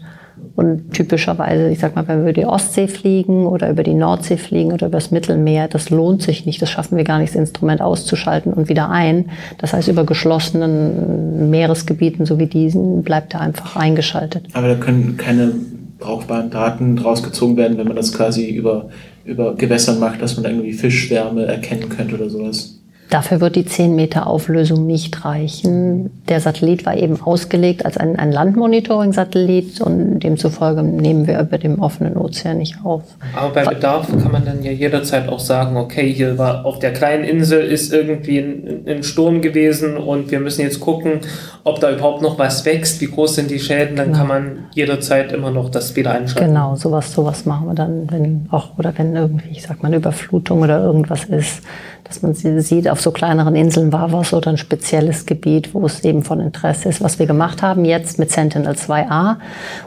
Und 0.56 0.94
typischerweise, 0.94 1.70
ich 1.70 1.80
sag 1.80 1.96
mal, 1.96 2.08
wenn 2.08 2.18
wir 2.18 2.30
über 2.30 2.34
die 2.34 2.46
Ostsee 2.46 2.88
fliegen 2.88 3.48
oder 3.48 3.70
über 3.72 3.82
die 3.82 3.96
Nordsee 3.96 4.38
fliegen 4.38 4.72
oder 4.72 4.88
über 4.88 4.98
das 4.98 5.10
Mittelmeer, 5.10 5.68
das 5.68 5.90
lohnt 5.90 6.22
sich 6.22 6.46
nicht. 6.46 6.62
Das 6.62 6.70
schaffen 6.70 6.98
wir 6.98 7.04
gar 7.04 7.18
nicht, 7.18 7.34
das 7.34 7.40
Instrument 7.40 7.82
auszuschalten 7.82 8.54
und 8.54 8.70
wieder 8.70 8.90
ein. 8.90 9.32
Das 9.58 9.74
heißt, 9.74 9.88
über 9.88 10.04
geschlossenen 10.04 11.50
Meeresgebieten 11.50 12.28
so 12.28 12.38
wie 12.38 12.48
diesen 12.48 13.02
bleibt 13.02 13.34
er 13.34 13.42
einfach 13.42 13.76
eingeschaltet. 13.76 14.46
Aber 14.54 14.68
da 14.68 14.76
können 14.76 15.18
keine 15.18 15.54
brauchbaren 16.00 16.52
Daten 16.52 17.00
rausgezogen 17.00 17.58
werden, 17.58 17.78
wenn 17.78 17.88
man 17.88 17.96
das 17.96 18.14
quasi 18.14 18.50
über 18.50 18.90
über 19.28 19.56
Gewässern 19.56 20.00
macht, 20.00 20.22
dass 20.22 20.38
man 20.38 20.46
irgendwie 20.46 20.74
Fischwärme 20.74 21.46
erkennen 21.46 21.90
könnte 21.90 22.16
oder 22.16 22.30
sowas. 22.30 22.77
Dafür 23.10 23.40
wird 23.40 23.56
die 23.56 23.66
10 23.66 23.96
Meter 23.96 24.28
Auflösung 24.28 24.86
nicht 24.86 25.24
reichen. 25.24 26.10
Der 26.28 26.42
Satellit 26.42 26.86
war 26.86 26.98
eben 26.98 27.22
ausgelegt 27.22 27.86
als 27.86 27.96
ein, 27.96 28.18
ein 28.18 28.34
Landmonitoring-Satellit 28.34 29.80
und 29.80 30.20
demzufolge 30.20 30.84
nehmen 30.84 31.26
wir 31.26 31.40
über 31.40 31.58
dem 31.58 31.80
offenen 31.80 32.18
Ozean 32.18 32.58
nicht 32.58 32.84
auf. 32.84 33.04
Aber 33.34 33.54
bei 33.54 33.64
Bedarf 33.64 34.08
kann 34.08 34.32
man 34.32 34.44
dann 34.44 34.62
ja 34.62 34.72
jederzeit 34.72 35.30
auch 35.30 35.40
sagen, 35.40 35.78
okay, 35.78 36.12
hier 36.12 36.38
war 36.38 36.66
auf 36.66 36.80
der 36.80 36.92
kleinen 36.92 37.24
Insel 37.24 37.62
ist 37.62 37.94
irgendwie 37.94 38.40
ein, 38.40 38.84
ein 38.86 39.04
Sturm 39.04 39.42
gewesen 39.42 39.96
und 39.96 40.30
wir 40.30 40.42
müssen 40.42 40.62
jetzt 40.62 40.82
gucken, 40.82 41.22
ob 41.64 41.80
da 41.80 41.92
überhaupt 41.92 42.22
noch 42.22 42.38
was 42.38 42.66
wächst, 42.66 43.00
wie 43.00 43.08
groß 43.08 43.36
sind 43.36 43.52
die 43.52 43.60
Schäden, 43.60 43.96
dann 43.96 44.08
genau. 44.08 44.18
kann 44.18 44.28
man 44.28 44.58
jederzeit 44.74 45.32
immer 45.32 45.52
noch 45.52 45.70
das 45.70 45.96
wieder 45.96 46.12
einschalten. 46.12 46.50
Genau, 46.50 46.76
sowas, 46.76 47.14
sowas 47.14 47.46
machen 47.46 47.68
wir 47.68 47.74
dann, 47.74 48.12
wenn 48.12 48.48
auch, 48.52 48.78
oder 48.78 48.94
wenn 48.98 49.16
irgendwie, 49.16 49.50
ich 49.52 49.64
sag 49.64 49.82
mal, 49.82 49.88
eine 49.88 49.98
Überflutung 49.98 50.62
oder 50.62 50.84
irgendwas 50.84 51.24
ist 51.26 51.62
dass 52.08 52.22
man 52.22 52.34
sie 52.34 52.60
sieht, 52.62 52.90
auf 52.90 53.02
so 53.02 53.12
kleineren 53.12 53.56
Inseln 53.56 53.92
war 53.92 54.12
was 54.12 54.34
oder 54.34 54.52
ein 54.52 54.58
spezielles 54.58 55.26
Gebiet, 55.26 55.74
wo 55.74 55.86
es 55.86 56.04
eben 56.04 56.24
von 56.24 56.40
Interesse 56.40 56.90
ist. 56.90 57.02
Was 57.02 57.20
wir 57.20 57.26
gemacht 57.26 57.62
haben 57.62 57.86
jetzt 57.86 58.20
mit 58.20 58.32
Sentinel 58.32 58.74
2A, 58.74 59.38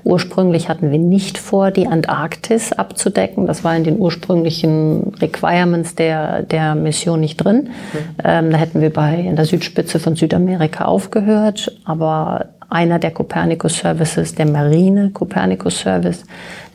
ursprünglich 0.05 0.69
hatten 0.69 0.91
wir 0.91 0.99
nicht 0.99 1.39
vor, 1.39 1.71
die 1.71 1.87
Antarktis 1.87 2.73
abzudecken. 2.73 3.47
Das 3.47 3.65
war 3.65 3.77
in 3.77 3.85
den 3.85 3.99
ursprünglichen 3.99 5.15
Requirements 5.21 5.95
der, 5.95 6.43
der 6.43 6.75
Mission 6.75 7.21
nicht 7.21 7.37
drin. 7.37 7.65
Mhm. 7.93 7.99
Ähm, 8.25 8.51
da 8.51 8.59
hätten 8.59 8.81
wir 8.81 8.93
bei 8.93 9.17
in 9.17 9.37
der 9.37 9.45
Südspitze 9.45 9.99
von 9.99 10.17
Südamerika 10.17 10.85
aufgehört, 10.85 11.73
aber 11.85 12.47
einer 12.71 12.99
der 12.99 13.11
Copernicus 13.11 13.79
Services, 13.79 14.35
der 14.35 14.47
Marine 14.47 15.11
Copernicus 15.11 15.81
Service, 15.81 16.25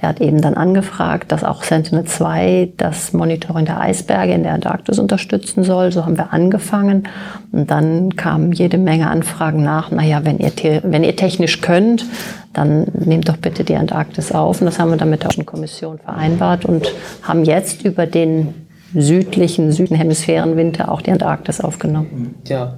der 0.02 0.10
hat 0.10 0.22
eben 0.22 0.42
dann 0.42 0.56
angefragt, 0.56 1.32
dass 1.32 1.44
auch 1.44 1.64
Sentinel 1.64 2.04
2 2.04 2.74
das 2.78 3.14
Monitoring 3.14 3.66
der 3.66 3.80
Eisberge 3.80 4.34
in 4.34 4.44
der 4.44 4.54
Antarktis 4.54 5.00
unterstützen 5.00 5.64
soll. 5.64 5.92
So 5.92 6.06
haben 6.06 6.18
wir 6.18 6.34
angefangen. 6.34 7.08
Und 7.52 7.72
dann 7.72 8.16
kamen 8.16 8.52
jede 8.52 8.78
Menge 8.78 9.10
Anfragen 9.10 9.64
nach. 9.64 9.92
Naja, 9.92 10.22
wenn 10.24 10.38
ihr, 10.38 10.52
wenn 10.84 11.04
ihr 11.04 11.16
technisch 11.16 11.62
könnt, 11.62 12.06
dann 12.54 12.88
nehmt 12.94 13.30
doch 13.30 13.38
bitte 13.38 13.64
die 13.64 13.76
Antarktis 13.76 14.32
auf. 14.32 14.62
Und 14.62 14.66
das 14.66 14.80
haben 14.80 14.92
wir 14.92 14.98
dann 14.98 15.10
mit 15.10 15.24
der 15.24 15.44
Kommission 15.46 15.98
vereinbart 15.98 16.66
und 16.66 16.94
haben 17.24 17.46
jetzt 17.46 17.84
über 17.86 18.06
den 18.06 18.54
südlichen 18.94 19.72
Südenhemisphärenwinter 19.72 20.92
auch 20.92 21.02
die 21.02 21.12
Antarktis 21.12 21.62
aufgenommen. 21.62 22.36
Ja, 22.48 22.76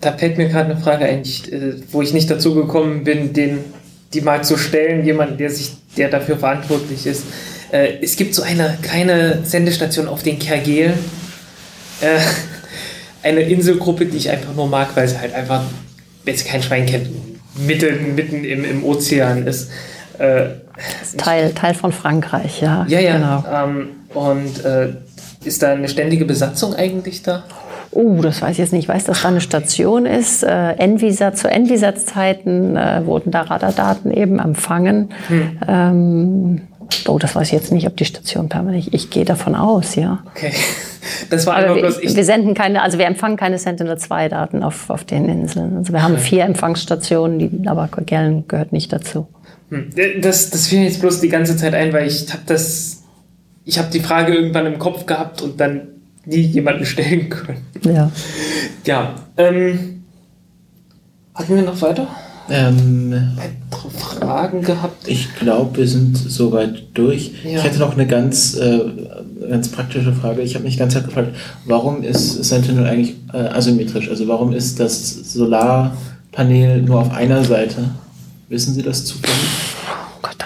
da 0.00 0.12
fällt 0.12 0.38
mir 0.38 0.48
gerade 0.48 0.72
eine 0.72 0.80
Frage 0.80 1.04
ein, 1.04 1.22
äh, 1.22 1.74
wo 1.90 2.02
ich 2.02 2.12
nicht 2.12 2.30
dazu 2.30 2.54
gekommen 2.54 3.04
bin, 3.04 3.32
den, 3.32 3.58
die 4.12 4.20
mal 4.20 4.42
zu 4.42 4.56
stellen, 4.56 5.04
jemanden, 5.04 5.36
der 5.36 5.50
sich, 5.50 5.72
der 5.96 6.08
dafür 6.08 6.38
verantwortlich 6.38 7.06
ist. 7.06 7.24
Äh, 7.70 7.98
es 8.02 8.16
gibt 8.16 8.34
so 8.34 8.42
eine 8.42 8.78
kleine 8.82 9.40
Sendestation 9.44 10.08
auf 10.08 10.22
den 10.22 10.38
Kergel, 10.38 10.94
äh, 12.00 12.18
eine 13.22 13.42
Inselgruppe, 13.42 14.06
die 14.06 14.16
ich 14.16 14.30
einfach 14.30 14.54
nur 14.54 14.68
mag, 14.68 14.88
weil 14.94 15.06
sie 15.06 15.18
halt 15.18 15.34
einfach, 15.34 15.62
wenn 16.24 16.36
sie 16.36 16.44
kein 16.44 16.62
Schwein 16.62 16.86
kennt, 16.86 17.08
mitten, 17.66 18.14
mitten 18.14 18.44
im, 18.44 18.64
im 18.64 18.84
Ozean 18.84 19.46
ist. 19.46 19.70
Äh, 20.18 20.46
Teil, 21.18 21.52
Teil 21.52 21.74
von 21.74 21.92
Frankreich, 21.92 22.62
ja. 22.62 22.86
Ja, 22.88 23.00
ja. 23.00 23.16
Genau. 23.16 23.44
Ähm, 23.52 23.88
und 24.14 24.64
ist 25.44 25.62
da 25.62 25.72
eine 25.72 25.88
ständige 25.88 26.24
Besatzung 26.24 26.74
eigentlich 26.74 27.22
da? 27.22 27.44
Oh, 27.92 28.20
das 28.22 28.40
weiß 28.40 28.52
ich 28.52 28.58
jetzt 28.58 28.72
nicht. 28.72 28.84
Ich 28.84 28.88
weiß, 28.88 29.04
dass 29.04 29.22
da 29.22 29.28
eine 29.28 29.40
Station 29.40 30.06
ist. 30.06 30.42
Äh, 30.42 30.72
Envisa, 30.74 31.32
zu 31.32 31.48
Envisatz-Zeiten 31.48 32.76
äh, 32.76 33.04
wurden 33.04 33.30
da 33.30 33.42
Radardaten 33.42 34.12
eben 34.12 34.38
empfangen. 34.38 35.10
Hm. 35.28 35.58
Ähm, 35.66 36.60
oh, 37.08 37.18
das 37.18 37.34
weiß 37.34 37.48
ich 37.48 37.52
jetzt 37.52 37.72
nicht, 37.72 37.86
ob 37.88 37.96
die 37.96 38.04
Station 38.04 38.48
permanent. 38.48 38.86
Ich, 38.86 38.94
ich 38.94 39.10
gehe 39.10 39.24
davon 39.24 39.54
aus, 39.54 39.94
ja. 39.96 40.22
Okay. 40.34 40.52
Das 41.30 41.46
war 41.46 41.56
aber 41.56 41.80
bloß 41.80 41.98
ich. 42.02 42.14
Wir 42.14 42.24
senden 42.24 42.52
keine, 42.52 42.82
also 42.82 42.98
wir 42.98 43.06
empfangen 43.06 43.38
keine 43.38 43.58
Sentinel-2-Daten 43.58 44.62
auf, 44.62 44.90
auf 44.90 45.02
den 45.02 45.30
Inseln. 45.30 45.78
Also 45.78 45.94
wir 45.94 46.02
haben 46.02 46.18
vier 46.18 46.44
Empfangsstationen, 46.44 47.38
die, 47.38 47.68
aber 47.68 47.88
Gellen 48.04 48.46
gehört 48.46 48.72
nicht 48.72 48.92
dazu. 48.92 49.26
Hm. 49.70 49.88
Das, 50.20 50.50
das 50.50 50.66
fiel 50.66 50.82
jetzt 50.82 51.00
bloß 51.00 51.20
die 51.20 51.30
ganze 51.30 51.56
Zeit 51.56 51.74
ein, 51.74 51.94
weil 51.94 52.06
ich 52.06 52.30
habe 52.30 52.42
das, 52.44 53.04
ich 53.64 53.78
habe 53.78 53.88
die 53.90 54.00
Frage 54.00 54.34
irgendwann 54.34 54.66
im 54.66 54.78
Kopf 54.78 55.06
gehabt 55.06 55.40
und 55.40 55.58
dann 55.58 55.99
nie 56.26 56.40
jemanden 56.40 56.84
stellen 56.84 57.28
können. 57.28 57.64
Ja. 57.84 58.10
Ja. 58.84 59.14
Ähm, 59.36 60.02
hatten 61.34 61.56
wir 61.56 61.62
noch 61.62 61.80
weiter? 61.80 62.06
Ähm, 62.50 63.14
Fragen 63.90 64.62
gehabt? 64.62 65.06
Ich 65.06 65.34
glaube, 65.36 65.78
wir 65.78 65.88
sind 65.88 66.16
soweit 66.16 66.84
durch. 66.94 67.32
Ja. 67.44 67.58
Ich 67.58 67.64
hätte 67.64 67.78
noch 67.78 67.94
eine 67.94 68.06
ganz, 68.06 68.54
äh, 68.56 68.80
ganz 69.48 69.68
praktische 69.68 70.12
Frage. 70.12 70.42
Ich 70.42 70.54
habe 70.54 70.64
mich 70.64 70.76
ganz 70.76 70.94
gefragt, 70.94 71.34
warum 71.64 72.02
ist 72.02 72.44
Sentinel 72.44 72.86
eigentlich 72.86 73.14
äh, 73.32 73.38
asymmetrisch? 73.38 74.10
Also 74.10 74.26
warum 74.28 74.52
ist 74.52 74.80
das 74.80 75.32
Solarpanel 75.32 76.82
nur 76.82 77.00
auf 77.00 77.12
einer 77.12 77.44
Seite? 77.44 77.90
Wissen 78.48 78.74
Sie 78.74 78.82
das 78.82 79.04
zufällig? 79.04 79.36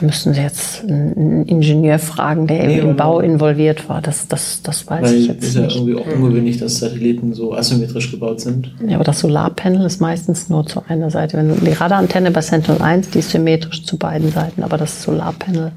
Müssen 0.05 0.35
Sie 0.35 0.41
jetzt 0.41 0.83
einen 0.83 1.47
Ingenieur 1.47 1.99
fragen, 1.99 2.47
der 2.47 2.67
nee, 2.67 2.79
im 2.79 2.97
Bau 2.97 3.21
involviert 3.21 3.89
war. 3.89 4.03
Das, 4.03 4.29
das, 4.29 4.63
das 4.63 4.87
weiß 4.87 5.11
ich 5.13 5.27
jetzt 5.29 5.41
nicht. 5.41 5.43
Es 5.43 5.49
ist 5.51 5.55
ja 5.57 5.69
irgendwie 5.69 5.97
auch 5.97 6.07
ungewöhnlich, 6.07 6.59
dass 6.59 6.79
Satelliten 6.79 7.33
so 7.33 7.55
asymmetrisch 7.55 8.11
gebaut 8.11 8.41
sind. 8.41 8.75
Ja, 8.87 8.97
aber 8.97 9.05
das 9.05 9.21
Solarpanel 9.21 9.87
ist 9.87 10.01
meistens 10.01 10.49
nur 10.49 10.67
zu 10.67 10.83
einer 10.89 11.11
Seite. 11.11 11.37
Wenn 11.37 11.65
die 11.65 11.73
Radarantenne 11.73 12.31
bei 12.31 12.41
Sentinel 12.41 12.83
1, 12.83 13.11
die 13.11 13.21
ist 13.21 13.31
symmetrisch 13.31 13.85
zu 13.85 13.97
beiden 13.97 14.31
Seiten, 14.31 14.63
aber 14.63 14.77
das 14.77 15.03
Solarpanel. 15.03 15.73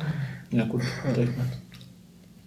Ja, 0.52 0.66
gut, 0.66 0.82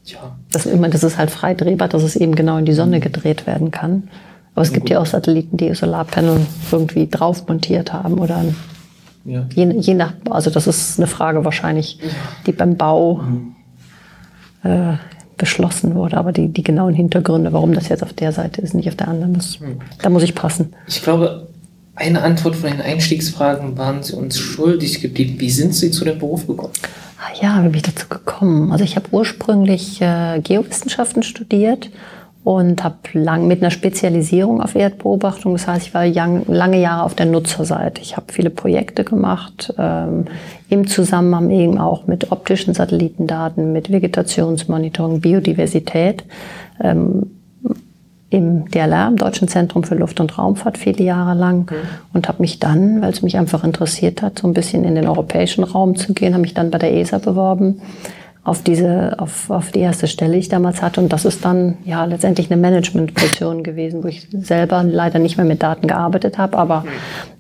ja. 0.05 0.37
Das, 0.51 0.64
das 0.64 1.05
ist 1.05 1.19
halt 1.19 1.31
frei 1.31 1.55
drehbar, 1.55 1.88
dass 1.88 2.03
es 2.03 2.16
eben 2.16 2.35
genau 2.35 2.59
in 2.59 2.64
die 2.64 2.73
Sonne 2.73 3.01
gedreht 3.01 3.47
werden 3.47 3.71
kann. 3.71 4.09
Aber 4.55 4.62
es 4.62 4.69
ja, 4.69 4.75
gibt 4.75 4.87
gut. 4.87 4.90
ja 4.90 5.01
auch 5.01 5.07
Satelliten, 5.07 5.57
die 5.57 5.73
Solarpanel 5.75 6.40
irgendwie 6.73 7.07
drauf 7.09 7.47
montiert 7.47 7.93
haben 7.93 8.19
oder 8.19 8.38
ein 8.38 8.57
ja. 9.25 9.47
Je, 9.55 9.71
je, 9.79 9.95
nach, 9.95 10.15
also 10.31 10.51
das 10.51 10.67
ist 10.67 10.99
eine 10.99 11.07
Frage 11.07 11.45
wahrscheinlich, 11.45 11.99
die 12.47 12.53
beim 12.53 12.77
Bau 12.77 13.17
mhm. 13.17 13.55
äh, 14.63 14.95
beschlossen 15.37 15.95
wurde. 15.95 16.17
Aber 16.17 16.33
die, 16.33 16.49
die 16.49 16.63
genauen 16.63 16.95
Hintergründe, 16.95 17.53
warum 17.53 17.73
das 17.73 17.89
jetzt 17.89 18.03
auf 18.03 18.13
der 18.13 18.33
Seite 18.33 18.61
ist, 18.61 18.75
nicht 18.75 18.89
auf 18.89 18.97
der 18.97 19.09
anderen, 19.09 19.35
das, 19.35 19.61
mhm. 19.61 19.81
da 20.01 20.11
muss 20.11 20.23
ich 20.23 20.35
passen. 20.35 20.75
Ich 20.87 21.03
glaube, 21.03 21.49
eine 21.95 22.23
Antwort 22.23 22.57
von 22.57 22.71
den 22.71 22.81
Einstiegsfragen 22.81 23.77
waren 23.77 24.03
Sie 24.03 24.15
uns 24.15 24.39
schuldig 24.39 25.01
geblieben. 25.01 25.39
Wie 25.39 25.51
sind 25.51 25.75
Sie 25.75 25.91
zu 25.91 26.05
dem 26.05 26.19
Beruf 26.19 26.47
gekommen? 26.47 26.73
Ah 27.19 27.43
ja, 27.43 27.63
wie 27.63 27.69
bin 27.69 27.77
ich 27.77 27.83
dazu 27.83 28.09
gekommen? 28.09 28.73
Also 28.73 28.85
ich 28.85 28.97
habe 28.97 29.09
ursprünglich 29.11 30.01
äh, 30.01 30.41
Geowissenschaften 30.41 31.23
studiert 31.23 31.91
und 32.42 32.83
habe 32.83 32.96
lang 33.12 33.46
mit 33.46 33.61
einer 33.61 33.70
Spezialisierung 33.70 34.62
auf 34.62 34.74
Erdbeobachtung. 34.74 35.53
Das 35.53 35.66
heißt, 35.66 35.88
ich 35.88 35.94
war 35.94 36.07
lang, 36.07 36.44
lange 36.46 36.81
Jahre 36.81 37.05
auf 37.05 37.14
der 37.14 37.26
Nutzerseite. 37.26 38.00
Ich 38.00 38.16
habe 38.16 38.33
viele 38.33 38.50
Projekte 38.50 39.05
gemacht 39.05 39.74
ähm, 39.79 40.24
im 40.70 40.87
Zusammenhang 40.87 41.50
eben 41.50 41.79
auch 41.79 42.07
mit 42.07 42.33
optischen 42.33 42.72
Satellitendaten, 42.72 43.72
mit 43.72 43.92
Vegetationsmonitoring, 43.92 45.20
Biodiversität. 45.20 46.24
Ähm, 46.83 47.31
im 48.33 48.70
DLR, 48.70 49.09
im 49.09 49.16
Deutschen 49.16 49.48
Zentrum 49.48 49.83
für 49.83 49.96
Luft- 49.96 50.20
und 50.20 50.38
Raumfahrt, 50.38 50.79
viele 50.79 51.03
Jahre 51.03 51.37
lang 51.37 51.68
mhm. 51.68 51.76
und 52.12 52.29
habe 52.29 52.40
mich 52.40 52.61
dann, 52.61 53.03
weil 53.03 53.11
es 53.11 53.22
mich 53.22 53.37
einfach 53.37 53.64
interessiert 53.64 54.22
hat, 54.22 54.38
so 54.38 54.46
ein 54.46 54.55
bisschen 54.55 54.85
in 54.85 54.94
den 54.94 55.09
europäischen 55.09 55.64
Raum 55.64 55.96
zu 55.96 56.14
gehen, 56.14 56.35
habe 56.35 56.42
mich 56.42 56.55
dann 56.55 56.70
bei 56.70 56.79
der 56.79 56.94
ESA 56.94 57.18
beworben 57.18 57.83
auf 58.42 58.62
diese, 58.62 59.18
auf, 59.18 59.50
auf 59.50 59.70
die 59.70 59.81
erste 59.81 60.07
Stelle, 60.07 60.37
ich 60.37 60.48
damals 60.48 60.81
hatte. 60.81 61.00
Und 61.00 61.12
das 61.12 61.24
ist 61.24 61.44
dann 61.44 61.76
ja 61.85 62.05
letztendlich 62.07 62.50
eine 62.50 62.61
Managementposition 62.61 63.62
gewesen, 63.62 64.03
wo 64.03 64.09
ich 64.09 64.29
selber 64.33 64.83
leider 64.83 65.18
nicht 65.18 65.37
mehr 65.37 65.44
mit 65.44 65.62
Daten 65.62 65.87
gearbeitet 65.87 66.38
habe, 66.38 66.57
aber 66.57 66.85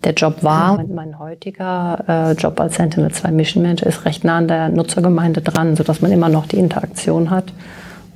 der 0.04 0.12
Job 0.12 0.42
war. 0.42 0.84
Mein, 0.94 1.18
heutiger 1.18 2.04
äh, 2.06 2.32
Job 2.32 2.60
als 2.60 2.76
Sentinel-2 2.76 3.30
Mission 3.30 3.62
Manager 3.62 3.86
ist 3.86 4.04
recht 4.04 4.24
nah 4.24 4.38
an 4.38 4.48
der 4.48 4.68
Nutzergemeinde 4.68 5.40
dran, 5.40 5.74
sodass 5.76 6.02
man 6.02 6.12
immer 6.12 6.28
noch 6.28 6.46
die 6.46 6.56
Interaktion 6.56 7.30
hat 7.30 7.52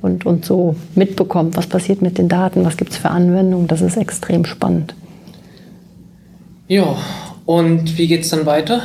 und, 0.01 0.25
und 0.25 0.45
so 0.45 0.75
mitbekommt, 0.93 1.57
was 1.57 1.67
passiert 1.67 2.01
mit 2.01 2.17
den 2.17 2.29
Daten, 2.29 2.65
was 2.65 2.77
gibt 2.77 2.91
es 2.91 2.97
für 2.97 3.09
Anwendungen. 3.09 3.67
Das 3.67 3.81
ist 3.81 3.97
extrem 3.97 4.45
spannend. 4.45 4.93
Ja, 6.67 6.95
und 7.45 7.97
wie 7.97 8.07
geht 8.07 8.21
es 8.21 8.29
dann 8.29 8.45
weiter? 8.45 8.81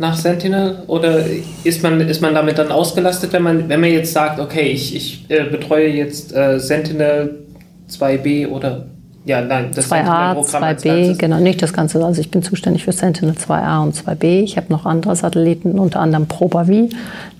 Nach 0.00 0.16
Sentinel? 0.16 0.82
Oder 0.86 1.24
ist 1.62 1.82
man, 1.82 2.00
ist 2.00 2.20
man 2.20 2.34
damit 2.34 2.58
dann 2.58 2.72
ausgelastet, 2.72 3.32
wenn 3.32 3.42
man, 3.42 3.68
wenn 3.68 3.80
man 3.80 3.90
jetzt 3.90 4.12
sagt, 4.12 4.40
okay, 4.40 4.68
ich, 4.68 4.96
ich 4.96 5.26
äh, 5.28 5.44
betreue 5.44 5.88
jetzt 5.88 6.34
äh, 6.34 6.58
Sentinel 6.58 7.44
2b 7.90 8.48
oder 8.48 8.86
ja, 9.26 9.42
nein, 9.42 9.70
das 9.74 9.92
2a, 9.92 10.34
2b, 10.34 11.18
genau, 11.18 11.38
nicht 11.40 11.62
das 11.62 11.74
Ganze. 11.74 12.02
Also 12.02 12.22
ich 12.22 12.30
bin 12.30 12.42
zuständig 12.42 12.84
für 12.84 12.92
Sentinel 12.92 13.34
2a 13.34 13.82
und 13.82 13.94
2b. 13.94 14.42
Ich 14.42 14.56
habe 14.56 14.68
noch 14.70 14.86
andere 14.86 15.14
Satelliten, 15.14 15.78
unter 15.78 16.00
anderem 16.00 16.26
ProbaV. 16.26 16.88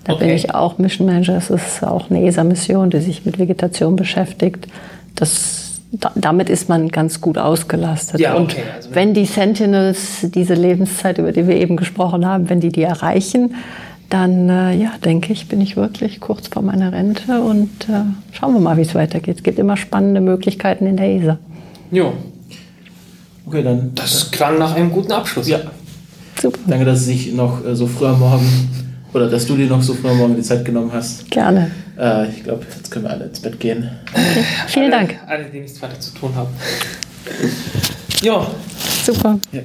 Da 0.03 0.13
okay. 0.13 0.25
bin 0.25 0.35
ich 0.35 0.53
auch 0.53 0.77
Mission 0.77 1.07
Manager. 1.07 1.33
Das 1.33 1.49
ist 1.49 1.83
auch 1.83 2.11
eine 2.11 2.23
ESA-Mission, 2.23 2.91
die 2.91 2.99
sich 2.99 3.25
mit 3.25 3.39
Vegetation 3.39 3.95
beschäftigt. 3.95 4.67
Das 5.15 5.70
da, 5.91 6.11
damit 6.15 6.49
ist 6.49 6.69
man 6.69 6.87
ganz 6.87 7.21
gut 7.21 7.37
ausgelastet. 7.37 8.19
Ja, 8.19 8.35
okay. 8.35 8.61
Und 8.61 8.75
also 8.75 8.89
wenn 8.93 9.13
die 9.13 9.25
Sentinels 9.25 10.19
diese 10.23 10.53
Lebenszeit, 10.53 11.17
über 11.17 11.31
die 11.31 11.47
wir 11.47 11.55
eben 11.55 11.77
gesprochen 11.77 12.25
haben, 12.25 12.49
wenn 12.49 12.61
die 12.61 12.69
die 12.69 12.83
erreichen, 12.83 13.55
dann 14.09 14.49
äh, 14.49 14.75
ja, 14.75 14.91
denke 15.03 15.31
ich, 15.31 15.47
bin 15.47 15.61
ich 15.61 15.77
wirklich 15.77 16.19
kurz 16.19 16.47
vor 16.47 16.61
meiner 16.61 16.91
Rente 16.91 17.41
und 17.41 17.69
äh, 17.89 18.03
schauen 18.31 18.53
wir 18.53 18.59
mal, 18.59 18.77
wie 18.77 18.81
es 18.81 18.93
weitergeht. 18.93 19.37
Es 19.37 19.43
gibt 19.43 19.57
immer 19.59 19.77
spannende 19.77 20.21
Möglichkeiten 20.21 20.85
in 20.85 20.97
der 20.97 21.09
ESA. 21.09 21.37
Jo. 21.91 22.13
Okay, 23.45 23.63
dann. 23.63 23.91
Das 23.95 24.29
klang 24.31 24.57
nach 24.59 24.75
einem 24.75 24.91
guten 24.91 25.11
Abschluss. 25.11 25.47
Ja. 25.47 25.59
Super. 26.41 26.59
Danke, 26.67 26.85
dass 26.85 27.05
Sie 27.05 27.13
sich 27.13 27.33
noch 27.33 27.65
äh, 27.65 27.75
so 27.75 27.87
früh 27.87 28.05
am 28.05 28.19
Morgen 28.19 28.47
oder 29.13 29.29
dass 29.29 29.45
du 29.45 29.55
dir 29.55 29.67
noch 29.67 29.81
so 29.81 29.93
früh 29.93 30.09
am 30.09 30.17
Morgen 30.17 30.35
die 30.35 30.41
Zeit 30.41 30.65
genommen 30.65 30.91
hast. 30.93 31.29
Gerne. 31.29 31.71
Äh, 32.01 32.29
ich 32.29 32.43
glaube, 32.43 32.65
jetzt 32.75 32.89
können 32.89 33.05
wir 33.05 33.11
alle 33.11 33.25
ins 33.25 33.39
Bett 33.39 33.59
gehen. 33.59 33.89
Okay. 34.11 34.43
Vielen 34.67 34.91
alle, 34.91 35.07
Dank. 35.07 35.19
Alle, 35.27 35.45
die 35.45 35.59
nichts 35.59 35.81
weiter 35.81 35.99
zu 35.99 36.11
tun 36.15 36.33
haben. 36.35 36.49
ja. 38.21 38.47
Super. 39.03 39.39
Ja. 39.51 39.61